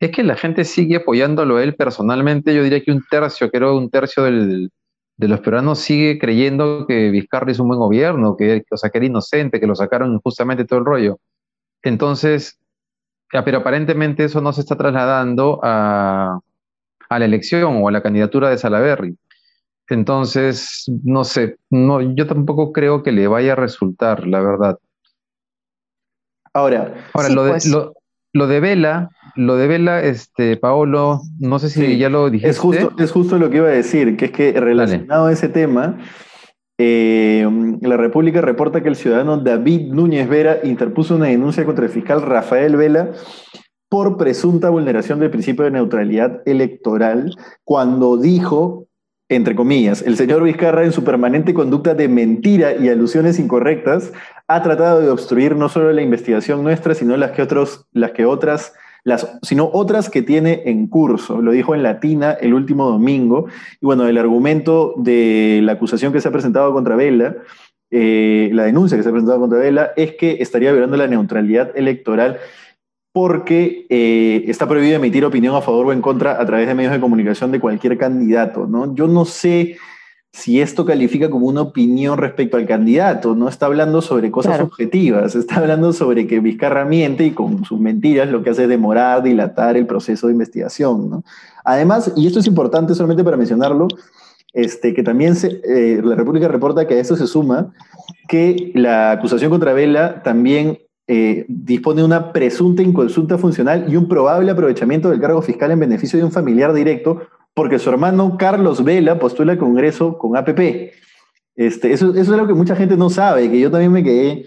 es 0.02 0.12
que 0.12 0.24
la 0.24 0.36
gente 0.36 0.66
sigue 0.66 0.98
apoyándolo 0.98 1.58
a 1.58 1.64
él 1.64 1.76
personalmente. 1.76 2.56
Yo 2.56 2.64
diría 2.64 2.84
que 2.84 2.92
un 2.92 3.04
tercio, 3.10 3.52
creo 3.52 3.78
un 3.78 3.90
tercio 3.92 4.24
del, 4.24 4.72
de 5.16 5.28
los 5.28 5.40
peruanos 5.42 5.78
sigue 5.78 6.18
creyendo 6.18 6.88
que 6.88 7.12
Vizcarra 7.12 7.52
es 7.52 7.60
un 7.60 7.68
buen 7.68 7.80
gobierno, 7.80 8.36
que, 8.36 8.64
o 8.72 8.78
sea, 8.78 8.90
que 8.90 8.98
era 8.98 9.06
inocente, 9.06 9.60
que 9.60 9.68
lo 9.68 9.76
sacaron 9.76 10.14
injustamente 10.14 10.66
todo 10.66 10.80
el 10.80 10.86
rollo. 10.86 11.20
Entonces, 11.84 12.60
pero 13.30 13.60
aparentemente 13.60 14.24
eso 14.24 14.42
no 14.42 14.52
se 14.54 14.62
está 14.62 14.76
trasladando 14.76 15.60
a, 15.62 16.40
a 17.08 17.20
la 17.20 17.26
elección 17.26 17.84
o 17.84 17.88
a 17.88 17.92
la 17.92 18.02
candidatura 18.02 18.50
de 18.50 18.58
Salaverry. 18.58 19.16
Entonces, 19.88 20.86
no 21.04 21.24
sé, 21.24 21.58
no, 21.70 22.02
yo 22.02 22.26
tampoco 22.26 22.72
creo 22.72 23.04
que 23.04 23.12
le 23.12 23.28
vaya 23.28 23.54
a 23.54 23.58
resultar, 23.58 24.26
la 24.26 24.40
verdad. 24.40 24.80
Ahora, 26.54 27.10
Ahora 27.14 27.30
lo, 27.30 27.44
de, 27.44 27.52
pues. 27.52 27.66
lo, 27.68 27.94
lo 28.34 28.48
de 28.48 28.60
Vela, 28.60 29.10
lo 29.36 29.56
de 29.56 29.68
Vela, 29.68 30.02
este, 30.02 30.58
Paolo, 30.58 31.22
no 31.40 31.60
sé 31.60 31.70
si 31.70 31.98
ya 31.98 32.10
lo 32.10 32.30
dijiste. 32.30 32.50
Es 32.50 32.60
justo, 32.60 32.94
es 32.98 33.12
justo 33.12 33.38
lo 33.38 33.50
que 33.50 33.58
iba 33.58 33.68
a 33.68 33.72
decir, 33.72 34.18
que 34.18 34.26
es 34.26 34.32
que 34.32 34.54
relacionado 34.54 35.28
a 35.28 35.32
ese 35.32 35.50
tema, 35.50 35.98
eh, 36.78 37.48
la 37.82 37.98
República 37.98 38.42
reporta 38.42 38.82
que 38.82 38.90
el 38.90 38.96
ciudadano 38.96 39.38
David 39.38 39.94
Núñez 39.94 40.28
Vera 40.28 40.60
interpuso 40.64 41.16
una 41.16 41.28
denuncia 41.28 41.66
contra 41.66 41.86
el 41.86 41.92
fiscal 41.92 42.22
Rafael 42.22 42.76
Vela 42.76 43.12
por 43.90 44.18
presunta 44.18 44.70
vulneración 44.70 45.20
del 45.20 45.30
principio 45.30 45.66
de 45.66 45.72
neutralidad 45.72 46.42
electoral 46.46 47.36
cuando 47.66 48.16
dijo, 48.16 48.88
entre 49.30 49.54
comillas, 49.54 50.02
el 50.02 50.16
señor 50.16 50.44
Vizcarra 50.44 50.86
en 50.86 50.94
su 50.94 51.04
permanente 51.04 51.54
conducta 51.54 51.94
de 51.94 52.08
mentira 52.08 52.74
y 52.74 52.88
alusiones 52.88 53.38
incorrectas 53.38 54.14
ha 54.56 54.62
tratado 54.64 55.02
de 55.02 55.10
obstruir 55.10 55.56
no 55.56 55.70
solo 55.70 55.92
la 55.92 56.02
investigación 56.02 56.64
nuestra, 56.64 56.94
sino 56.96 57.18
las 57.18 57.32
que, 57.32 57.42
otros, 57.42 57.86
las 57.94 58.12
que 58.12 58.26
otras 58.26 58.74
las, 59.04 59.40
sino 59.42 59.70
otras 59.74 60.10
que 60.10 60.22
tiene 60.22 60.64
en 60.66 60.88
curso. 60.88 61.42
Lo 61.42 61.52
dijo 61.52 61.74
en 61.74 61.84
Latina 61.84 62.34
el 62.34 62.54
último 62.54 62.90
domingo. 62.90 63.48
Y 63.82 63.86
bueno, 63.86 64.08
el 64.08 64.18
argumento 64.18 64.94
de 64.98 65.60
la 65.64 65.74
acusación 65.74 66.14
que 66.14 66.22
se 66.22 66.28
ha 66.28 66.32
presentado 66.32 66.72
contra 66.74 66.96
Vela, 66.96 67.36
eh, 67.90 68.50
la 68.54 68.64
denuncia 68.64 68.98
que 68.98 69.04
se 69.04 69.10
ha 69.10 69.12
presentado 69.12 69.40
contra 69.40 69.60
Vela, 69.60 69.92
es 69.96 70.16
que 70.16 70.38
estaría 70.40 70.72
violando 70.72 70.98
la 70.98 71.08
neutralidad 71.08 71.72
electoral 71.76 72.38
porque 73.14 73.86
eh, 73.90 74.46
está 74.48 74.68
prohibido 74.68 74.96
emitir 74.96 75.26
opinión 75.26 75.56
a 75.56 75.62
favor 75.62 75.88
o 75.88 75.94
en 75.94 76.02
contra 76.02 76.40
a 76.40 76.46
través 76.46 76.68
de 76.68 76.76
medios 76.76 76.94
de 76.94 77.02
comunicación 77.02 77.52
de 77.52 77.60
cualquier 77.60 77.98
candidato. 77.98 78.68
¿no? 78.68 78.96
Yo 78.96 79.08
no 79.08 79.26
sé 79.26 79.78
si 80.34 80.62
esto 80.62 80.86
califica 80.86 81.30
como 81.30 81.48
una 81.48 81.62
opinión 81.62 82.18
respecto 82.18 82.56
al 82.56 82.66
candidato, 82.66 83.36
no 83.36 83.50
está 83.50 83.66
hablando 83.66 84.02
sobre 84.02 84.32
cosas 84.32 84.62
objetivas, 84.62 85.36
está 85.36 85.58
hablando 85.58 85.92
sobre 85.92 86.26
que 86.26 86.40
Vizcarra 86.40 86.86
miente 86.86 87.26
y 87.26 87.32
con 87.32 87.66
sus 87.66 87.80
mentiras 87.80 88.30
lo 88.30 88.42
que 88.42 88.52
hace 88.52 88.64
es 88.64 88.70
demorar, 88.70 89.24
dilatar 89.24 89.76
el 89.76 89.86
proceso 89.86 90.28
de 90.28 90.34
investigación. 90.34 91.24
Además, 91.66 92.14
y 92.16 92.28
esto 92.28 92.40
es 92.40 92.48
importante 92.48 92.96
solamente 92.96 93.26
para 93.26 93.36
mencionarlo, 93.36 93.90
este, 94.54 94.94
que 94.94 95.04
también 95.04 95.36
eh, 95.44 96.02
la 96.04 96.16
República 96.16 96.48
reporta 96.48 96.88
que 96.88 96.96
a 96.96 97.00
esto 97.00 97.16
se 97.16 97.28
suma 97.28 97.74
que 98.28 98.72
la 98.74 99.12
acusación 99.12 99.50
contra 99.50 99.74
Vela 99.74 100.24
también 100.24 100.80
eh, 101.08 101.46
dispone 101.50 102.02
de 102.02 102.06
una 102.06 102.32
presunta 102.32 102.82
inconsulta 102.82 103.38
funcional 103.38 103.86
y 103.90 103.98
un 103.98 104.08
probable 104.08 104.52
aprovechamiento 104.52 105.10
del 105.10 105.20
cargo 105.20 105.42
fiscal 105.42 105.72
en 105.72 105.80
beneficio 105.80 106.18
de 106.18 106.24
un 106.24 106.32
familiar 106.32 106.72
directo 106.74 107.22
porque 107.54 107.80
su 107.80 107.90
hermano 107.90 108.38
Carlos 108.38 108.84
Vela 108.84 109.20
postula 109.20 109.54
al 109.54 109.58
Congreso 109.58 110.18
con 110.18 110.38
APP. 110.38 110.94
Este, 111.56 111.92
eso, 111.92 112.12
eso 112.12 112.20
es 112.20 112.30
algo 112.30 112.48
que 112.48 112.54
mucha 112.54 112.76
gente 112.76 112.98
no 112.98 113.10
sabe, 113.10 113.50
que 113.52 113.60
yo 113.60 113.70
también 113.70 113.92
me 113.92 114.04
quedé, 114.04 114.46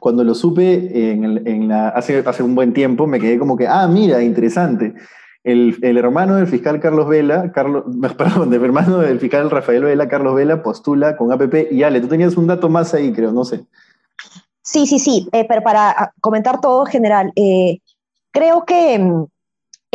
cuando 0.00 0.22
lo 0.22 0.34
supe 0.34 1.12
en, 1.12 1.68
la, 1.68 1.88
hace, 1.88 2.18
hace 2.26 2.42
un 2.42 2.54
buen 2.54 2.72
tiempo, 2.72 3.06
me 3.06 3.20
quedé 3.20 3.38
como 3.38 3.56
que, 3.56 3.66
ah, 3.66 3.86
mira, 3.88 4.22
interesante. 4.22 4.94
El, 5.42 5.78
el, 5.82 5.96
hermano 5.98 6.36
del 6.36 6.46
fiscal 6.46 6.80
Carlos 6.80 7.08
Vela, 7.08 7.52
Carlos, 7.52 7.84
perdón, 8.18 8.50
del 8.50 8.64
hermano 8.64 8.98
del 8.98 9.20
fiscal 9.20 9.50
Rafael 9.50 9.84
Vela, 9.84 10.08
Carlos 10.08 10.34
Vela, 10.34 10.62
postula 10.62 11.16
con 11.16 11.32
APP. 11.32 11.72
Y 11.72 11.82
Ale, 11.82 12.00
tú 12.00 12.08
tenías 12.08 12.36
un 12.36 12.46
dato 12.46 12.68
más 12.68 12.92
ahí, 12.94 13.12
creo, 13.12 13.32
no 13.32 13.44
sé. 13.44 13.64
Sí, 14.62 14.86
sí, 14.86 14.98
sí, 14.98 15.28
eh, 15.32 15.44
pero 15.48 15.62
para 15.62 16.12
comentar 16.20 16.60
todo 16.60 16.86
general, 16.86 17.32
eh, 17.36 17.78
creo 18.30 18.64
que 18.64 18.98
mm, 18.98 19.24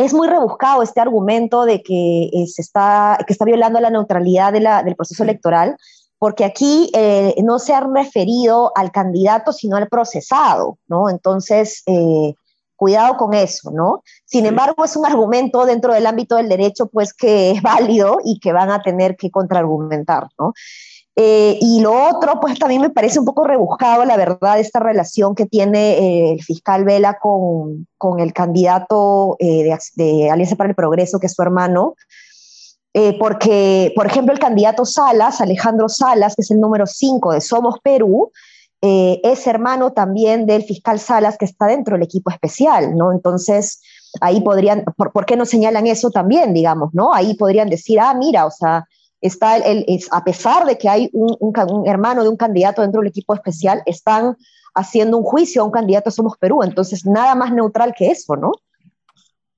es 0.04 0.14
muy 0.14 0.28
rebuscado 0.28 0.82
este 0.82 1.00
argumento 1.00 1.66
de 1.66 1.82
que, 1.82 2.30
eh, 2.32 2.46
se 2.46 2.62
está, 2.62 3.18
que 3.26 3.34
está 3.34 3.44
violando 3.44 3.80
la 3.80 3.90
neutralidad 3.90 4.50
de 4.50 4.60
la, 4.60 4.82
del 4.82 4.96
proceso 4.96 5.22
electoral, 5.22 5.76
porque 6.18 6.44
aquí 6.46 6.90
eh, 6.94 7.34
no 7.42 7.58
se 7.58 7.74
ha 7.74 7.80
referido 7.80 8.72
al 8.76 8.92
candidato, 8.92 9.52
sino 9.52 9.76
al 9.76 9.88
procesado, 9.88 10.78
¿no? 10.88 11.10
Entonces, 11.10 11.82
eh, 11.84 12.32
cuidado 12.76 13.18
con 13.18 13.34
eso, 13.34 13.70
¿no? 13.72 14.02
Sin 14.24 14.46
embargo, 14.46 14.86
es 14.86 14.96
un 14.96 15.04
argumento 15.04 15.66
dentro 15.66 15.92
del 15.92 16.06
ámbito 16.06 16.36
del 16.36 16.48
derecho, 16.48 16.86
pues 16.86 17.12
que 17.12 17.50
es 17.50 17.62
válido 17.62 18.18
y 18.24 18.40
que 18.40 18.54
van 18.54 18.70
a 18.70 18.80
tener 18.80 19.16
que 19.16 19.30
contraargumentar, 19.30 20.28
¿no? 20.38 20.54
Eh, 21.22 21.58
y 21.60 21.80
lo 21.82 21.92
otro, 22.08 22.40
pues 22.40 22.58
también 22.58 22.80
me 22.80 22.88
parece 22.88 23.18
un 23.18 23.26
poco 23.26 23.44
rebuscado, 23.44 24.06
la 24.06 24.16
verdad, 24.16 24.58
esta 24.58 24.80
relación 24.80 25.34
que 25.34 25.44
tiene 25.44 25.98
eh, 25.98 26.32
el 26.32 26.42
fiscal 26.42 26.84
Vela 26.84 27.18
con, 27.20 27.86
con 27.98 28.20
el 28.20 28.32
candidato 28.32 29.36
eh, 29.38 29.68
de, 29.96 30.30
Alianza 30.30 30.56
para 30.56 30.70
el 30.70 30.74
Progreso, 30.74 31.20
que 31.20 31.26
es 31.26 31.34
su 31.34 31.42
hermano, 31.42 31.94
porque, 33.20 33.92
por 33.94 34.06
ejemplo, 34.06 34.32
el 34.32 34.40
candidato 34.40 34.86
Salas, 34.86 35.42
Alejandro 35.42 35.90
Salas, 35.90 36.34
que 36.34 36.42
es 36.42 36.50
el 36.50 36.58
número 36.58 36.86
5 36.86 37.34
de 37.34 37.40
Somos 37.42 37.76
Perú, 37.84 38.32
es 38.80 39.46
hermano 39.46 39.92
también 39.92 40.46
del 40.46 40.64
fiscal 40.64 40.98
Salas, 40.98 41.36
que 41.36 41.44
está 41.44 41.66
dentro 41.66 41.94
del 41.94 42.02
equipo 42.02 42.30
especial, 42.30 42.96
¿no? 42.96 43.12
Entonces, 43.12 43.80
ahí 44.20 44.40
podrían, 44.40 44.84
¿por, 44.96 45.12
¿por 45.12 45.24
qué 45.24 45.36
no 45.36 45.44
señalan 45.44 45.86
eso 45.86 46.10
también, 46.10 46.52
digamos, 46.52 46.90
¿no? 46.92 47.12
Ahí 47.12 47.34
podrían 47.34 47.68
decir, 47.68 48.00
ah, 48.00 48.12
mira, 48.14 48.44
o 48.46 48.50
sea, 48.50 48.86
está 49.20 49.56
el, 49.56 49.84
es, 49.88 50.08
a 50.12 50.24
pesar 50.24 50.66
de 50.66 50.78
que 50.78 50.88
hay 50.88 51.10
un, 51.12 51.36
hermano 51.86 52.22
de 52.22 52.28
un 52.28 52.36
candidato 52.36 52.82
dentro 52.82 53.00
del 53.00 53.10
equipo 53.10 53.34
especial, 53.34 53.82
están 53.86 54.36
haciendo 54.74 55.18
un 55.18 55.24
juicio 55.24 55.62
a 55.62 55.64
un 55.64 55.70
candidato 55.70 56.10
Somos 56.10 56.36
Perú. 56.38 56.62
Entonces, 56.62 57.04
nada 57.04 57.34
más 57.34 57.52
neutral 57.52 57.94
que 57.96 58.08
eso, 58.08 58.36
¿no? 58.36 58.52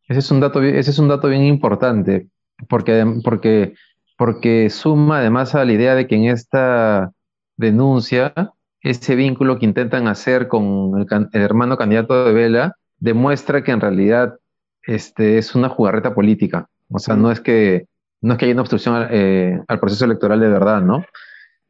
Ese 0.09 0.19
es 0.19 0.31
un 0.31 0.41
dato, 0.41 0.63
ese 0.63 0.91
es 0.91 0.99
un 0.99 1.09
dato 1.09 1.29
bien 1.29 1.45
importante, 1.45 2.29
porque, 2.69 3.07
porque, 3.25 3.75
porque 4.19 4.69
suma 4.69 5.19
además 5.19 5.55
a 5.55 5.65
la 5.65 5.73
idea 5.73 5.95
de 5.95 6.07
que 6.07 6.17
en 6.17 6.25
esta 6.25 7.13
denuncia, 7.57 8.33
ese 8.81 9.15
vínculo 9.15 9.59
que 9.59 9.67
intentan 9.67 10.09
hacer 10.09 10.49
con 10.49 10.99
el, 10.99 11.29
el 11.33 11.41
hermano 11.43 11.77
candidato 11.77 12.25
de 12.25 12.33
Vela, 12.33 12.77
demuestra 12.99 13.63
que 13.65 13.73
en 13.73 13.81
realidad 13.81 14.35
este, 14.83 15.39
es 15.39 15.55
una 15.55 15.69
jugarreta 15.69 16.15
política. 16.15 16.69
O 16.91 16.99
sea, 16.99 17.17
no 17.17 17.31
es 17.31 17.41
que 17.41 17.87
no 18.23 18.33
es 18.33 18.39
que 18.39 18.47
haya 18.47 18.55
una 18.55 18.63
obstrucción 18.63 19.07
eh, 19.11 19.61
al 19.69 19.81
proceso 19.81 20.05
electoral 20.05 20.41
de 20.41 20.49
verdad, 20.49 20.81
¿no? 20.81 21.05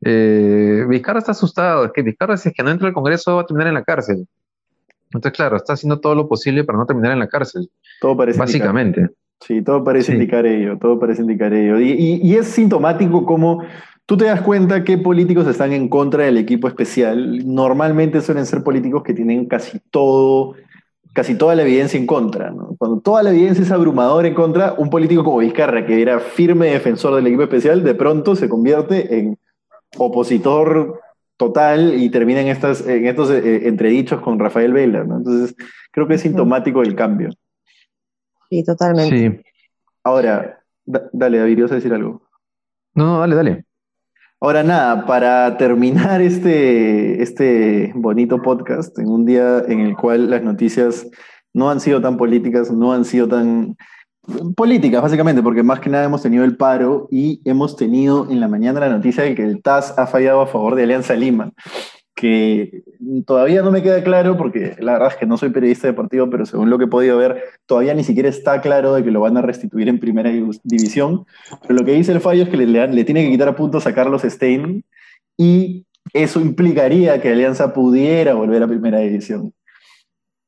Eh, 0.05 0.85
Vizcarra 0.89 1.19
está 1.19 1.33
asustado, 1.33 1.87
es 1.87 1.93
que 1.93 2.03
Vizcarra 2.03 2.37
si 2.37 2.51
es 2.51 2.55
que 2.55 2.63
no 2.63 2.71
entra 2.71 2.89
al 2.89 2.95
Congreso 2.95 3.37
va 3.37 3.43
a 3.43 3.47
terminar 3.47 3.69
en 3.69 3.75
la 3.75 3.85
cárcel. 3.85 4.27
Entonces, 5.07 5.33
claro, 5.33 5.57
está 5.57 5.75
haciendo 5.75 6.01
todo 6.01 6.15
lo 6.15 6.29
posible 6.29 6.65
para 6.65 6.79
no 6.79 6.87
terminar 6.87 7.13
en 7.13 7.19
la 7.19 7.29
cárcel. 7.29 7.69
Todo 8.01 8.17
parece 8.17 8.39
Básicamente. 8.39 9.09
Sí, 9.41 9.61
todo 9.63 9.83
parece 9.83 10.13
indicar 10.13 10.47
ello, 10.47 10.79
todo 10.79 11.01
parece 11.01 11.23
indicar 11.23 11.53
ello. 11.53 11.81
Y, 11.81 12.21
y, 12.23 12.37
es 12.37 12.47
sintomático 12.47 13.27
cómo 13.27 13.65
tú 14.07 14.17
te 14.17 14.27
das 14.27 14.41
cuenta 14.41 14.85
que 14.85 14.99
políticos 14.99 15.49
están 15.49 15.73
en 15.73 15.89
contra 15.89 16.25
del 16.25 16.39
equipo 16.39 16.69
especial. 16.69 17.43
Normalmente 17.45 18.21
suelen 18.21 18.47
ser 18.47 18.63
políticos 18.63 19.03
que 19.03 19.15
tienen 19.15 19.47
casi 19.47 19.81
todo, 19.91 20.55
casi 21.13 21.35
toda 21.37 21.55
la 21.55 21.63
evidencia 21.63 21.99
en 21.99 22.07
contra. 22.07 22.53
Cuando 22.79 23.01
toda 23.01 23.23
la 23.23 23.31
evidencia 23.31 23.63
es 23.63 23.71
abrumadora 23.71 24.29
en 24.29 24.35
contra, 24.35 24.75
un 24.75 24.91
político 24.91 25.25
como 25.25 25.39
Vizcarra, 25.39 25.85
que 25.87 26.01
era 26.01 26.21
firme 26.21 26.69
defensor 26.69 27.15
del 27.15 27.27
equipo 27.27 27.43
especial, 27.43 27.85
de 27.85 27.95
pronto 27.95 28.35
se 28.35 28.49
convierte 28.49 29.19
en 29.19 29.39
opositor 29.99 31.01
total 31.37 32.01
y 32.01 32.09
termina 32.11 32.41
en, 32.41 32.49
estas, 32.49 32.87
en 32.87 33.07
estos 33.07 33.31
eh, 33.31 33.67
entredichos 33.69 34.21
con 34.21 34.39
Rafael 34.39 34.73
Vela. 34.73 35.01
Entonces, 35.01 35.55
creo 35.91 36.07
que 36.07 36.15
es 36.15 36.21
sintomático 36.21 36.81
del 36.81 36.95
cambio. 36.95 37.31
Sí, 38.49 38.65
totalmente. 38.65 39.17
Sí. 39.17 39.53
Ahora, 40.05 40.61
dale, 40.85 41.39
David, 41.39 41.63
¿vas 41.63 41.73
a 41.73 41.77
decir 41.77 41.93
algo? 41.93 42.23
No, 42.95 43.07
no, 43.07 43.21
dale, 43.21 43.35
dale. 43.35 43.65
Ahora 44.45 44.65
nada, 44.65 45.07
para 45.07 45.57
terminar 45.57 46.21
este, 46.21 47.23
este 47.23 47.93
bonito 47.95 48.43
podcast, 48.43 48.99
en 48.99 49.07
un 49.07 49.25
día 49.25 49.63
en 49.69 49.79
el 49.79 49.97
cual 49.97 50.31
las 50.31 50.43
noticias 50.43 51.07
no 51.55 51.71
han 51.71 51.79
sido 51.79 52.01
tan 52.01 52.17
políticas, 52.17 52.73
no 52.73 52.93
han 52.93 53.05
sido 53.05 53.29
tan 53.29 53.77
políticas, 54.57 55.01
básicamente, 55.01 55.45
porque 55.45 55.63
más 55.63 55.79
que 55.79 55.91
nada 55.91 56.07
hemos 56.07 56.23
tenido 56.23 56.43
el 56.43 56.57
paro 56.57 57.07
y 57.09 57.41
hemos 57.45 57.77
tenido 57.77 58.29
en 58.33 58.41
la 58.41 58.49
mañana 58.49 58.81
la 58.81 58.89
noticia 58.89 59.23
de 59.23 59.37
que 59.37 59.45
el 59.45 59.63
TAS 59.63 59.97
ha 59.97 60.09
fallado 60.09 60.41
a 60.41 60.49
favor 60.49 60.75
de 60.75 60.83
Alianza 60.83 61.15
Lima 61.15 61.53
que 62.23 62.85
todavía 63.27 63.63
no 63.63 63.73
me 63.73 63.83
queda 63.83 64.05
claro, 64.05 64.37
porque 64.37 64.77
la 64.79 64.93
verdad 64.93 65.09
es 65.09 65.17
que 65.17 65.27
no 65.27 65.37
soy 65.37 65.51
periodista 65.51 65.89
deportivo, 65.89 66.31
pero 66.31 66.47
según 66.47 66.71
lo 66.71 66.79
que 66.79 66.85
he 66.85 66.89
podido 66.89 67.19
ver, 67.19 67.43
todavía 67.67 67.95
ni 67.95 68.05
siquiera 68.05 68.29
está 68.29 68.61
claro 68.61 68.95
de 68.95 69.03
que 69.03 69.11
lo 69.11 69.19
van 69.19 69.37
a 69.37 69.43
restituir 69.43 69.89
en 69.89 69.99
primera 69.99 70.31
división. 70.31 71.27
Pero 71.63 71.75
lo 71.75 71.85
que 71.85 71.95
dice 71.95 72.13
el 72.13 72.21
fallo 72.21 72.45
es 72.45 72.49
que 72.49 72.57
le, 72.57 72.87
le 72.87 73.05
tiene 73.05 73.25
que 73.25 73.31
quitar 73.33 73.57
puntos 73.57 73.89
a 73.89 73.93
Carlos 73.93 74.23
Stein 74.23 74.85
y 75.37 75.85
eso 76.13 76.41
implicaría 76.41 77.21
que 77.21 77.33
Alianza 77.33 77.75
pudiera 77.75 78.35
volver 78.35 78.63
a 78.63 78.69
primera 78.69 79.01
división. 79.01 79.53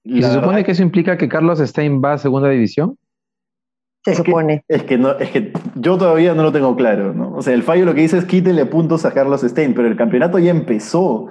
¿Y 0.05 0.23
se 0.23 0.33
supone 0.33 0.63
que 0.63 0.71
eso 0.71 0.83
implica 0.85 1.19
que 1.19 1.29
Carlos 1.29 1.59
Stein 1.59 2.01
va 2.01 2.13
a 2.13 2.19
segunda 2.19 2.51
división? 2.51 2.97
Se 4.05 4.15
supone. 4.15 4.63
es, 4.69 4.85
que 4.85 4.97
no, 4.97 5.19
es 5.19 5.31
que 5.31 5.53
yo 5.75 5.99
todavía 5.99 6.35
no 6.35 6.45
lo 6.45 6.53
tengo 6.53 6.77
claro, 6.77 7.13
¿no? 7.15 7.33
O 7.33 7.43
sea, 7.43 7.53
el 7.53 7.65
fallo 7.65 7.85
lo 7.85 7.95
que 7.95 8.03
dice 8.03 8.19
es 8.19 8.27
quítele 8.27 8.65
puntos 8.67 9.05
a 9.07 9.13
Carlos 9.13 9.41
Stein, 9.41 9.75
pero 9.75 9.89
el 9.89 9.97
campeonato 9.97 10.39
ya 10.39 10.53
empezó. 10.53 11.31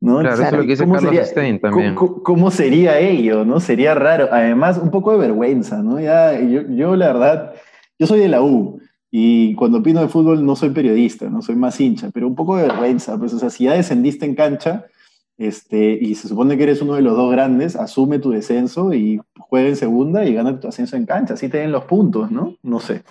Claro, 0.00 0.32
eso 0.32 0.42
es 0.42 0.52
lo 0.52 0.60
que 0.62 0.66
dice 0.66 0.88
Carlos 0.88 1.28
Stein 1.28 1.60
también. 1.60 1.94
¿cómo, 1.94 2.50
sería 2.50 2.98
ello? 2.98 3.44
¿no? 3.44 3.60
Sería 3.60 3.94
raro. 3.94 4.28
Además, 4.32 4.78
un 4.78 4.90
poco 4.90 5.12
de 5.12 5.18
vergüenza, 5.18 5.82
¿no? 5.82 6.00
Ya, 6.00 6.40
yo, 6.40 6.62
yo, 6.70 6.96
la 6.96 7.08
verdad, 7.08 7.52
yo 7.98 8.06
soy 8.06 8.20
de 8.20 8.28
la 8.28 8.42
U 8.42 8.80
y 9.10 9.54
cuando 9.56 9.78
opino 9.78 10.00
de 10.00 10.08
fútbol 10.08 10.44
no 10.44 10.56
soy 10.56 10.70
periodista, 10.70 11.28
no 11.28 11.42
soy 11.42 11.56
más 11.56 11.78
hincha, 11.80 12.10
pero 12.14 12.26
un 12.26 12.34
poco 12.34 12.56
de 12.56 12.62
vergüenza. 12.62 13.18
Pues, 13.18 13.34
o 13.34 13.38
sea, 13.38 13.50
si 13.50 13.64
ya 13.64 13.74
descendiste 13.74 14.24
en 14.24 14.34
cancha 14.34 14.86
este, 15.36 15.98
y 16.00 16.14
se 16.14 16.28
supone 16.28 16.56
que 16.56 16.62
eres 16.62 16.80
uno 16.80 16.94
de 16.94 17.02
los 17.02 17.16
dos 17.16 17.30
grandes, 17.30 17.76
asume 17.76 18.18
tu 18.18 18.30
descenso 18.30 18.94
y 18.94 19.20
juega 19.38 19.68
en 19.68 19.76
segunda 19.76 20.24
y 20.24 20.32
gana 20.32 20.60
tu 20.60 20.68
ascenso 20.68 20.96
en 20.96 21.04
cancha. 21.04 21.34
Así 21.34 21.48
te 21.48 21.58
den 21.58 21.72
los 21.72 21.84
puntos, 21.84 22.30
¿no? 22.30 22.56
No 22.62 22.80
sé. 22.80 23.02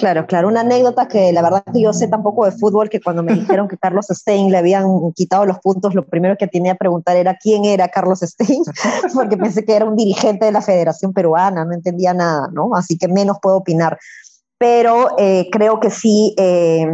Claro, 0.00 0.26
claro, 0.26 0.48
una 0.48 0.62
anécdota 0.62 1.08
que 1.08 1.30
la 1.30 1.42
verdad 1.42 1.62
que 1.70 1.82
yo 1.82 1.92
sé 1.92 2.08
tampoco 2.08 2.46
de 2.46 2.52
fútbol, 2.52 2.88
que 2.88 3.02
cuando 3.02 3.22
me 3.22 3.34
dijeron 3.34 3.68
que 3.68 3.76
Carlos 3.76 4.06
Stein 4.08 4.50
le 4.50 4.56
habían 4.56 4.86
quitado 5.14 5.44
los 5.44 5.58
puntos, 5.58 5.94
lo 5.94 6.06
primero 6.06 6.38
que 6.38 6.46
tenía 6.46 6.72
que 6.72 6.78
preguntar 6.78 7.18
era 7.18 7.36
quién 7.36 7.66
era 7.66 7.88
Carlos 7.88 8.20
Stein, 8.20 8.62
porque 9.14 9.36
pensé 9.36 9.62
que 9.62 9.76
era 9.76 9.84
un 9.84 9.96
dirigente 9.96 10.46
de 10.46 10.52
la 10.52 10.62
Federación 10.62 11.12
Peruana, 11.12 11.66
no 11.66 11.74
entendía 11.74 12.14
nada, 12.14 12.48
¿no? 12.50 12.74
Así 12.74 12.96
que 12.96 13.08
menos 13.08 13.36
puedo 13.42 13.58
opinar. 13.58 13.98
Pero 14.56 15.18
eh, 15.18 15.48
creo 15.52 15.80
que 15.80 15.90
sí 15.90 16.34
eh, 16.38 16.86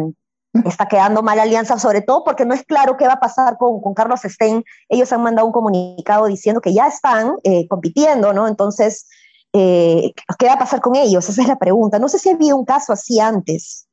está 0.64 0.86
quedando 0.88 1.22
mal 1.22 1.38
alianza, 1.38 1.78
sobre 1.78 2.00
todo 2.00 2.24
porque 2.24 2.44
no 2.44 2.54
es 2.54 2.64
claro 2.64 2.96
qué 2.96 3.06
va 3.06 3.14
a 3.14 3.20
pasar 3.20 3.56
con, 3.56 3.94
Carlos 3.94 4.22
Stein. 4.24 4.64
Ellos 4.88 5.12
han 5.12 5.22
mandado 5.22 5.46
un 5.46 5.52
comunicado 5.52 6.26
diciendo 6.26 6.60
que 6.60 6.74
ya 6.74 6.88
están 6.88 7.36
eh, 7.44 7.68
compitiendo, 7.68 8.32
¿no? 8.32 8.48
Entonces 8.48 9.06
eh, 9.56 10.12
¿qué 10.38 10.46
va 10.46 10.54
a 10.54 10.58
pasar 10.58 10.80
con 10.80 10.96
ellos? 10.96 11.28
Esa 11.28 11.42
es 11.42 11.48
la 11.48 11.58
pregunta. 11.58 11.98
No 11.98 12.08
sé 12.08 12.18
si 12.18 12.28
había 12.28 12.54
un 12.54 12.64
caso 12.64 12.92
así 12.92 13.20
antes. 13.20 13.86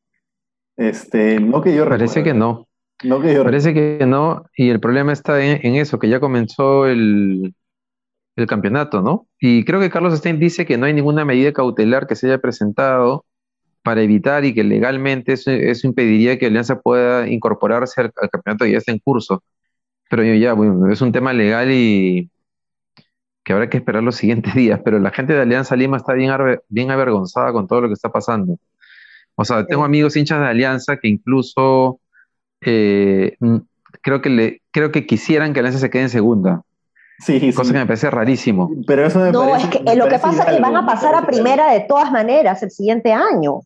Este, 0.75 1.39
no 1.39 1.61
que 1.61 1.75
yo 1.75 1.87
Parece 1.87 2.23
que 2.23 2.33
no. 2.33 2.67
no 3.03 3.21
que 3.21 3.33
yo 3.33 3.43
Parece 3.43 3.73
que 3.73 4.05
no, 4.05 4.45
y 4.55 4.69
el 4.69 4.79
problema 4.79 5.13
está 5.13 5.43
en, 5.43 5.75
eso, 5.75 5.99
que 5.99 6.09
ya 6.09 6.19
comenzó 6.19 6.87
el, 6.87 7.53
el, 8.35 8.47
campeonato, 8.47 9.01
¿no? 9.01 9.27
Y 9.39 9.65
creo 9.65 9.79
que 9.79 9.89
Carlos 9.89 10.17
Stein 10.17 10.39
dice 10.39 10.65
que 10.65 10.77
no 10.77 10.85
hay 10.85 10.93
ninguna 10.93 11.25
medida 11.25 11.53
cautelar 11.53 12.07
que 12.07 12.15
se 12.15 12.27
haya 12.27 12.39
presentado 12.39 13.25
para 13.83 14.01
evitar 14.01 14.45
y 14.45 14.53
que 14.53 14.63
legalmente 14.63 15.33
eso, 15.33 15.87
impediría 15.87 16.39
que 16.39 16.47
Alianza 16.47 16.79
pueda 16.81 17.27
incorporarse 17.27 18.01
al, 18.01 18.11
campeonato 18.31 18.65
que 18.65 18.71
ya 18.71 18.77
está 18.79 18.91
en 18.91 18.99
curso. 18.99 19.43
Pero 20.09 20.23
yo 20.23 20.33
ya, 20.35 20.53
bueno, 20.53 20.91
es 20.91 21.01
un 21.01 21.11
tema 21.11 21.33
legal 21.33 21.71
y, 21.71 22.31
que 23.43 23.53
habrá 23.53 23.69
que 23.69 23.77
esperar 23.77 24.03
los 24.03 24.15
siguientes 24.15 24.53
días, 24.55 24.79
pero 24.83 24.99
la 24.99 25.11
gente 25.11 25.33
de 25.33 25.41
Alianza 25.41 25.75
Lima 25.75 25.97
está 25.97 26.13
bien, 26.13 26.31
bien 26.69 26.91
avergonzada 26.91 27.51
con 27.51 27.67
todo 27.67 27.81
lo 27.81 27.87
que 27.87 27.93
está 27.93 28.09
pasando. 28.09 28.57
O 29.35 29.45
sea, 29.45 29.65
tengo 29.65 29.83
amigos 29.83 30.15
hinchas 30.15 30.39
de 30.39 30.47
Alianza 30.47 30.97
que 30.97 31.07
incluso 31.07 31.99
eh, 32.61 33.35
creo, 34.01 34.21
que 34.21 34.29
le, 34.29 34.61
creo 34.71 34.91
que 34.91 35.05
quisieran 35.05 35.53
que 35.53 35.59
Alianza 35.59 35.79
se 35.79 35.89
quede 35.89 36.03
en 36.03 36.09
segunda. 36.09 36.61
Sí, 37.19 37.53
Cosa 37.53 37.71
que 37.71 37.79
me 37.79 37.85
parece 37.85 38.09
rarísimo. 38.09 38.69
Pero 38.85 39.05
eso 39.05 39.31
no, 39.31 39.55
es 39.55 39.67
que 39.67 39.95
lo 39.95 40.07
que 40.07 40.19
pasa 40.19 40.43
es 40.43 40.55
que 40.55 40.61
van 40.61 40.75
a 40.75 40.85
pasar 40.85 41.15
a 41.15 41.25
primera 41.25 41.71
de 41.71 41.81
todas 41.81 42.11
maneras 42.11 42.61
el 42.63 42.71
siguiente 42.71 43.13
año. 43.13 43.61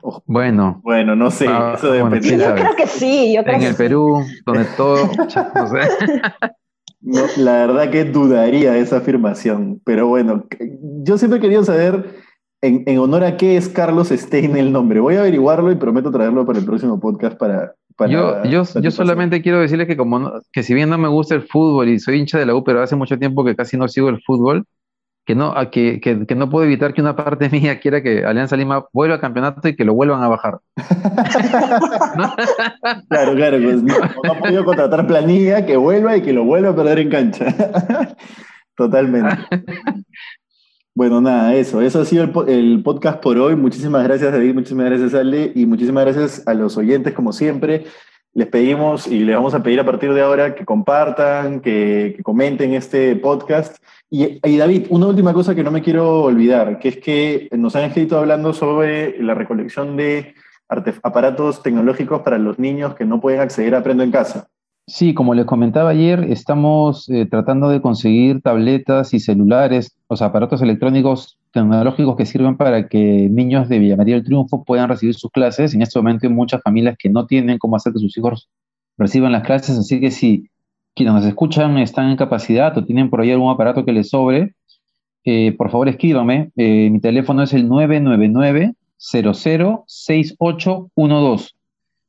Oh, 0.00 0.22
bueno. 0.26 0.80
Bueno, 0.82 1.16
no 1.16 1.30
sé. 1.30 1.46
Ah, 1.48 1.74
eso 1.76 1.94
yo 1.94 2.08
creo 2.08 2.76
que 2.76 2.86
sí. 2.86 3.34
Yo 3.34 3.42
creo 3.42 3.56
en 3.56 3.62
el 3.62 3.74
Perú, 3.74 4.24
donde 4.46 4.64
todo. 4.76 4.96
no 5.54 5.68
sé. 5.68 5.80
No, 7.06 7.20
la 7.36 7.52
verdad 7.52 7.90
que 7.90 8.04
dudaría 8.04 8.72
de 8.72 8.80
esa 8.80 8.96
afirmación, 8.96 9.80
pero 9.84 10.08
bueno, 10.08 10.44
yo 11.04 11.16
siempre 11.16 11.38
querido 11.38 11.62
saber 11.62 12.16
en, 12.60 12.98
honor 12.98 13.22
a 13.22 13.36
qué 13.36 13.56
es 13.56 13.68
Carlos 13.68 14.08
Stein 14.08 14.56
el 14.56 14.72
nombre. 14.72 14.98
Voy 14.98 15.14
a 15.14 15.20
averiguarlo 15.20 15.70
y 15.70 15.76
prometo 15.76 16.10
traerlo 16.10 16.44
para 16.44 16.58
el 16.58 16.64
próximo 16.64 16.98
podcast 16.98 17.38
para... 17.38 17.76
yo, 18.08 18.42
yo, 18.42 18.64
yo, 18.80 18.90
solamente 18.90 19.40
quiero 19.40 19.60
decirles 19.60 19.86
que 19.86 19.96
como 19.96 20.32
que 20.50 20.64
si 20.64 20.74
bien 20.74 20.90
no 20.90 20.98
me 20.98 21.06
gusta 21.06 21.36
el 21.36 21.42
fútbol 21.42 21.90
y 21.90 22.00
soy 22.00 22.18
hincha 22.18 22.40
de 22.40 22.46
la 22.46 22.56
U, 22.56 22.64
pero 22.64 22.82
hace 22.82 22.96
mucho 22.96 23.16
tiempo 23.16 23.44
que 23.44 23.54
casi 23.54 23.76
no 23.76 23.86
sigo 23.86 24.08
el 24.08 24.20
fútbol, 24.22 24.66
que 25.26 25.34
no, 25.34 25.52
que, 25.72 26.00
que, 26.00 26.34
no 26.36 26.48
puedo 26.48 26.64
evitar 26.64 26.94
que 26.94 27.00
una 27.00 27.16
parte 27.16 27.50
mía 27.50 27.80
quiera 27.80 28.00
que 28.00 28.24
Alianza 28.24 28.56
Lima 28.56 28.86
vuelva 28.92 29.16
al 29.16 29.20
campeonato 29.20 29.66
y 29.66 29.74
que 29.74 29.84
lo 29.84 29.92
vuelvan 29.92 30.22
a 30.22 30.28
bajar. 30.28 30.60
claro, 33.08 33.34
claro, 33.34 33.58
pues 33.60 33.82
no, 33.82 33.96
ha 33.96 34.38
podido 34.38 34.64
contratar 34.64 35.04
planilla, 35.08 35.66
que 35.66 35.76
vuelva 35.76 36.16
y 36.16 36.22
que 36.22 36.32
lo 36.32 36.44
vuelva 36.44 36.70
a 36.70 36.76
perder 36.76 37.00
en 37.00 37.10
cancha. 37.10 37.46
Totalmente. 38.76 39.36
Bueno, 40.94 41.20
nada, 41.20 41.56
eso. 41.56 41.82
Eso 41.82 42.02
ha 42.02 42.04
sido 42.04 42.22
el, 42.22 42.32
el, 42.48 42.80
podcast 42.84 43.20
por 43.20 43.36
hoy. 43.36 43.56
Muchísimas 43.56 44.04
gracias, 44.04 44.32
David. 44.32 44.54
Muchísimas 44.54 44.86
gracias, 44.86 45.12
Ale. 45.12 45.50
Y 45.56 45.66
muchísimas 45.66 46.04
gracias 46.04 46.46
a 46.46 46.54
los 46.54 46.76
oyentes, 46.76 47.12
como 47.12 47.32
siempre 47.32 47.86
les 48.36 48.48
pedimos 48.48 49.06
y 49.06 49.20
les 49.20 49.34
vamos 49.34 49.54
a 49.54 49.62
pedir 49.62 49.80
a 49.80 49.86
partir 49.86 50.12
de 50.12 50.20
ahora 50.20 50.54
que 50.54 50.66
compartan, 50.66 51.60
que, 51.60 52.18
comenten 52.22 52.74
este 52.74 53.16
podcast. 53.16 53.82
Y, 54.10 54.38
David, 54.58 54.88
una 54.90 55.06
última 55.06 55.32
cosa 55.32 55.54
que 55.54 55.64
no 55.64 55.70
me 55.70 55.80
quiero 55.80 56.24
olvidar, 56.24 56.78
que 56.78 56.88
es 56.88 56.96
que 56.98 57.48
nos 57.52 57.74
han 57.76 57.84
escrito 57.84 58.18
hablando 58.18 58.52
sobre 58.52 59.22
la 59.22 59.32
recolección 59.32 59.96
de 59.96 60.34
aparatos 60.68 61.62
tecnológicos 61.62 62.20
para 62.20 62.36
los 62.36 62.58
niños 62.58 62.94
que 62.94 63.06
no 63.06 63.22
pueden 63.22 63.40
acceder 63.40 63.74
a 63.74 63.78
Aprendo 63.78 64.04
en 64.04 64.10
Casa. 64.10 64.48
Sí, 64.86 65.14
como 65.14 65.32
les 65.32 65.46
comentaba 65.46 65.90
ayer, 65.90 66.24
estamos 66.24 67.08
eh, 67.08 67.24
tratando 67.24 67.70
de 67.70 67.80
conseguir 67.80 68.42
tabletas 68.42 69.14
y 69.14 69.20
celulares, 69.20 69.96
o 70.08 70.16
sea, 70.16 70.26
aparatos 70.26 70.60
electrónicos 70.60 71.35
tecnológicos 71.52 72.16
que 72.16 72.26
sirven 72.26 72.56
para 72.56 72.88
que 72.88 73.28
niños 73.30 73.68
de 73.68 73.78
Villa 73.78 73.96
María 73.96 74.16
del 74.16 74.24
Triunfo 74.24 74.64
puedan 74.64 74.88
recibir 74.88 75.14
sus 75.14 75.30
clases. 75.30 75.74
En 75.74 75.82
este 75.82 75.98
momento 75.98 76.26
hay 76.26 76.32
muchas 76.32 76.62
familias 76.62 76.96
que 76.98 77.08
no 77.08 77.26
tienen 77.26 77.58
cómo 77.58 77.76
hacer 77.76 77.92
que 77.92 77.98
sus 77.98 78.16
hijos 78.16 78.48
reciban 78.98 79.32
las 79.32 79.42
clases, 79.42 79.78
así 79.78 80.00
que 80.00 80.10
si 80.10 80.48
quienes 80.94 81.14
nos 81.14 81.26
escuchan 81.26 81.76
están 81.78 82.10
en 82.10 82.16
capacidad 82.16 82.76
o 82.76 82.84
tienen 82.84 83.10
por 83.10 83.20
ahí 83.20 83.30
algún 83.30 83.52
aparato 83.52 83.84
que 83.84 83.92
les 83.92 84.08
sobre, 84.08 84.54
eh, 85.24 85.54
por 85.56 85.70
favor 85.70 85.88
escríbanme. 85.88 86.50
Eh, 86.56 86.88
mi 86.90 87.00
teléfono 87.00 87.42
es 87.42 87.52
el 87.52 87.68
999 87.68 88.74
006812 88.98 91.50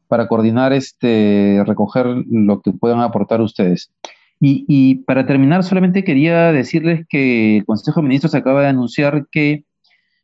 para 0.07 0.27
coordinar, 0.27 0.71
este, 0.71 1.61
recoger 1.65 2.23
lo 2.29 2.61
que 2.61 2.71
puedan 2.71 3.01
aportar 3.01 3.41
ustedes. 3.41 3.91
Y, 4.39 4.95
para 5.05 5.25
terminar, 5.25 5.63
solamente 5.63 6.03
quería 6.03 6.51
decirles 6.51 7.05
que 7.09 7.57
el 7.57 7.65
Consejo 7.65 8.01
de 8.01 8.07
Ministros 8.07 8.35
acaba 8.35 8.61
de 8.61 8.67
anunciar 8.67 9.27
que 9.31 9.63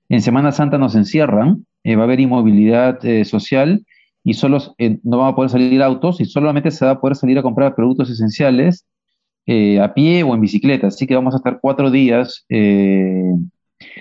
en 0.10 0.22
Semana 0.22 0.52
Santa 0.52 0.78
nos 0.78 0.96
encierran, 0.96 1.66
eh, 1.84 1.96
va 1.96 2.04
a 2.04 2.06
haber 2.06 2.20
inmovilidad 2.20 3.04
eh, 3.04 3.26
social 3.26 3.86
y 4.24 4.36
solo 4.36 4.60
eh, 4.78 5.00
no 5.04 5.18
van 5.18 5.34
a 5.34 5.36
poder 5.36 5.50
salir 5.50 5.82
autos 5.82 6.22
y 6.22 6.26
solamente 6.26 6.70
se 6.70 6.86
va 6.86 6.92
a 6.92 7.02
poder 7.02 7.16
salir 7.16 7.40
a 7.40 7.42
comprar 7.42 7.76
productos 7.76 8.10
esenciales 8.10 8.86
a 9.46 9.94
pie 9.94 10.24
o 10.24 10.34
en 10.36 10.42
bicicleta. 10.42 10.88
Así 10.88 11.06
que 11.06 11.16
vamos 11.16 11.34
a 11.34 11.38
estar 11.38 11.60
cuatro 11.60 11.92
días 11.92 12.46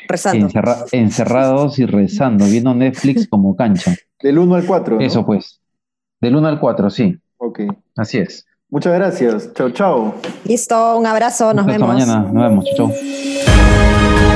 Rezando. 0.06 0.48
encerrados 0.92 1.78
y 1.80 1.86
rezando, 1.86 2.44
viendo 2.44 2.72
Netflix 2.74 3.26
como 3.26 3.56
cancha. 3.56 3.96
Del 4.22 4.38
1 4.38 4.54
al 4.54 4.66
4. 4.66 5.00
Eso 5.00 5.26
pues. 5.26 5.60
Del 6.20 6.36
1 6.36 6.46
al 6.46 6.60
4, 6.60 6.90
sí. 6.90 7.18
Ok. 7.38 7.62
Así 7.96 8.18
es. 8.18 8.46
Muchas 8.72 8.94
gracias. 8.94 9.52
Chao, 9.52 9.68
chao. 9.68 10.14
Listo, 10.44 10.96
un 10.96 11.06
abrazo, 11.06 11.52
nos 11.52 11.66
vemos. 11.66 11.90
Hasta 11.90 12.06
mañana, 12.06 12.32
nos 12.32 12.42
vemos. 12.42 12.64
Chao, 12.74 12.88
chao. 12.88 14.31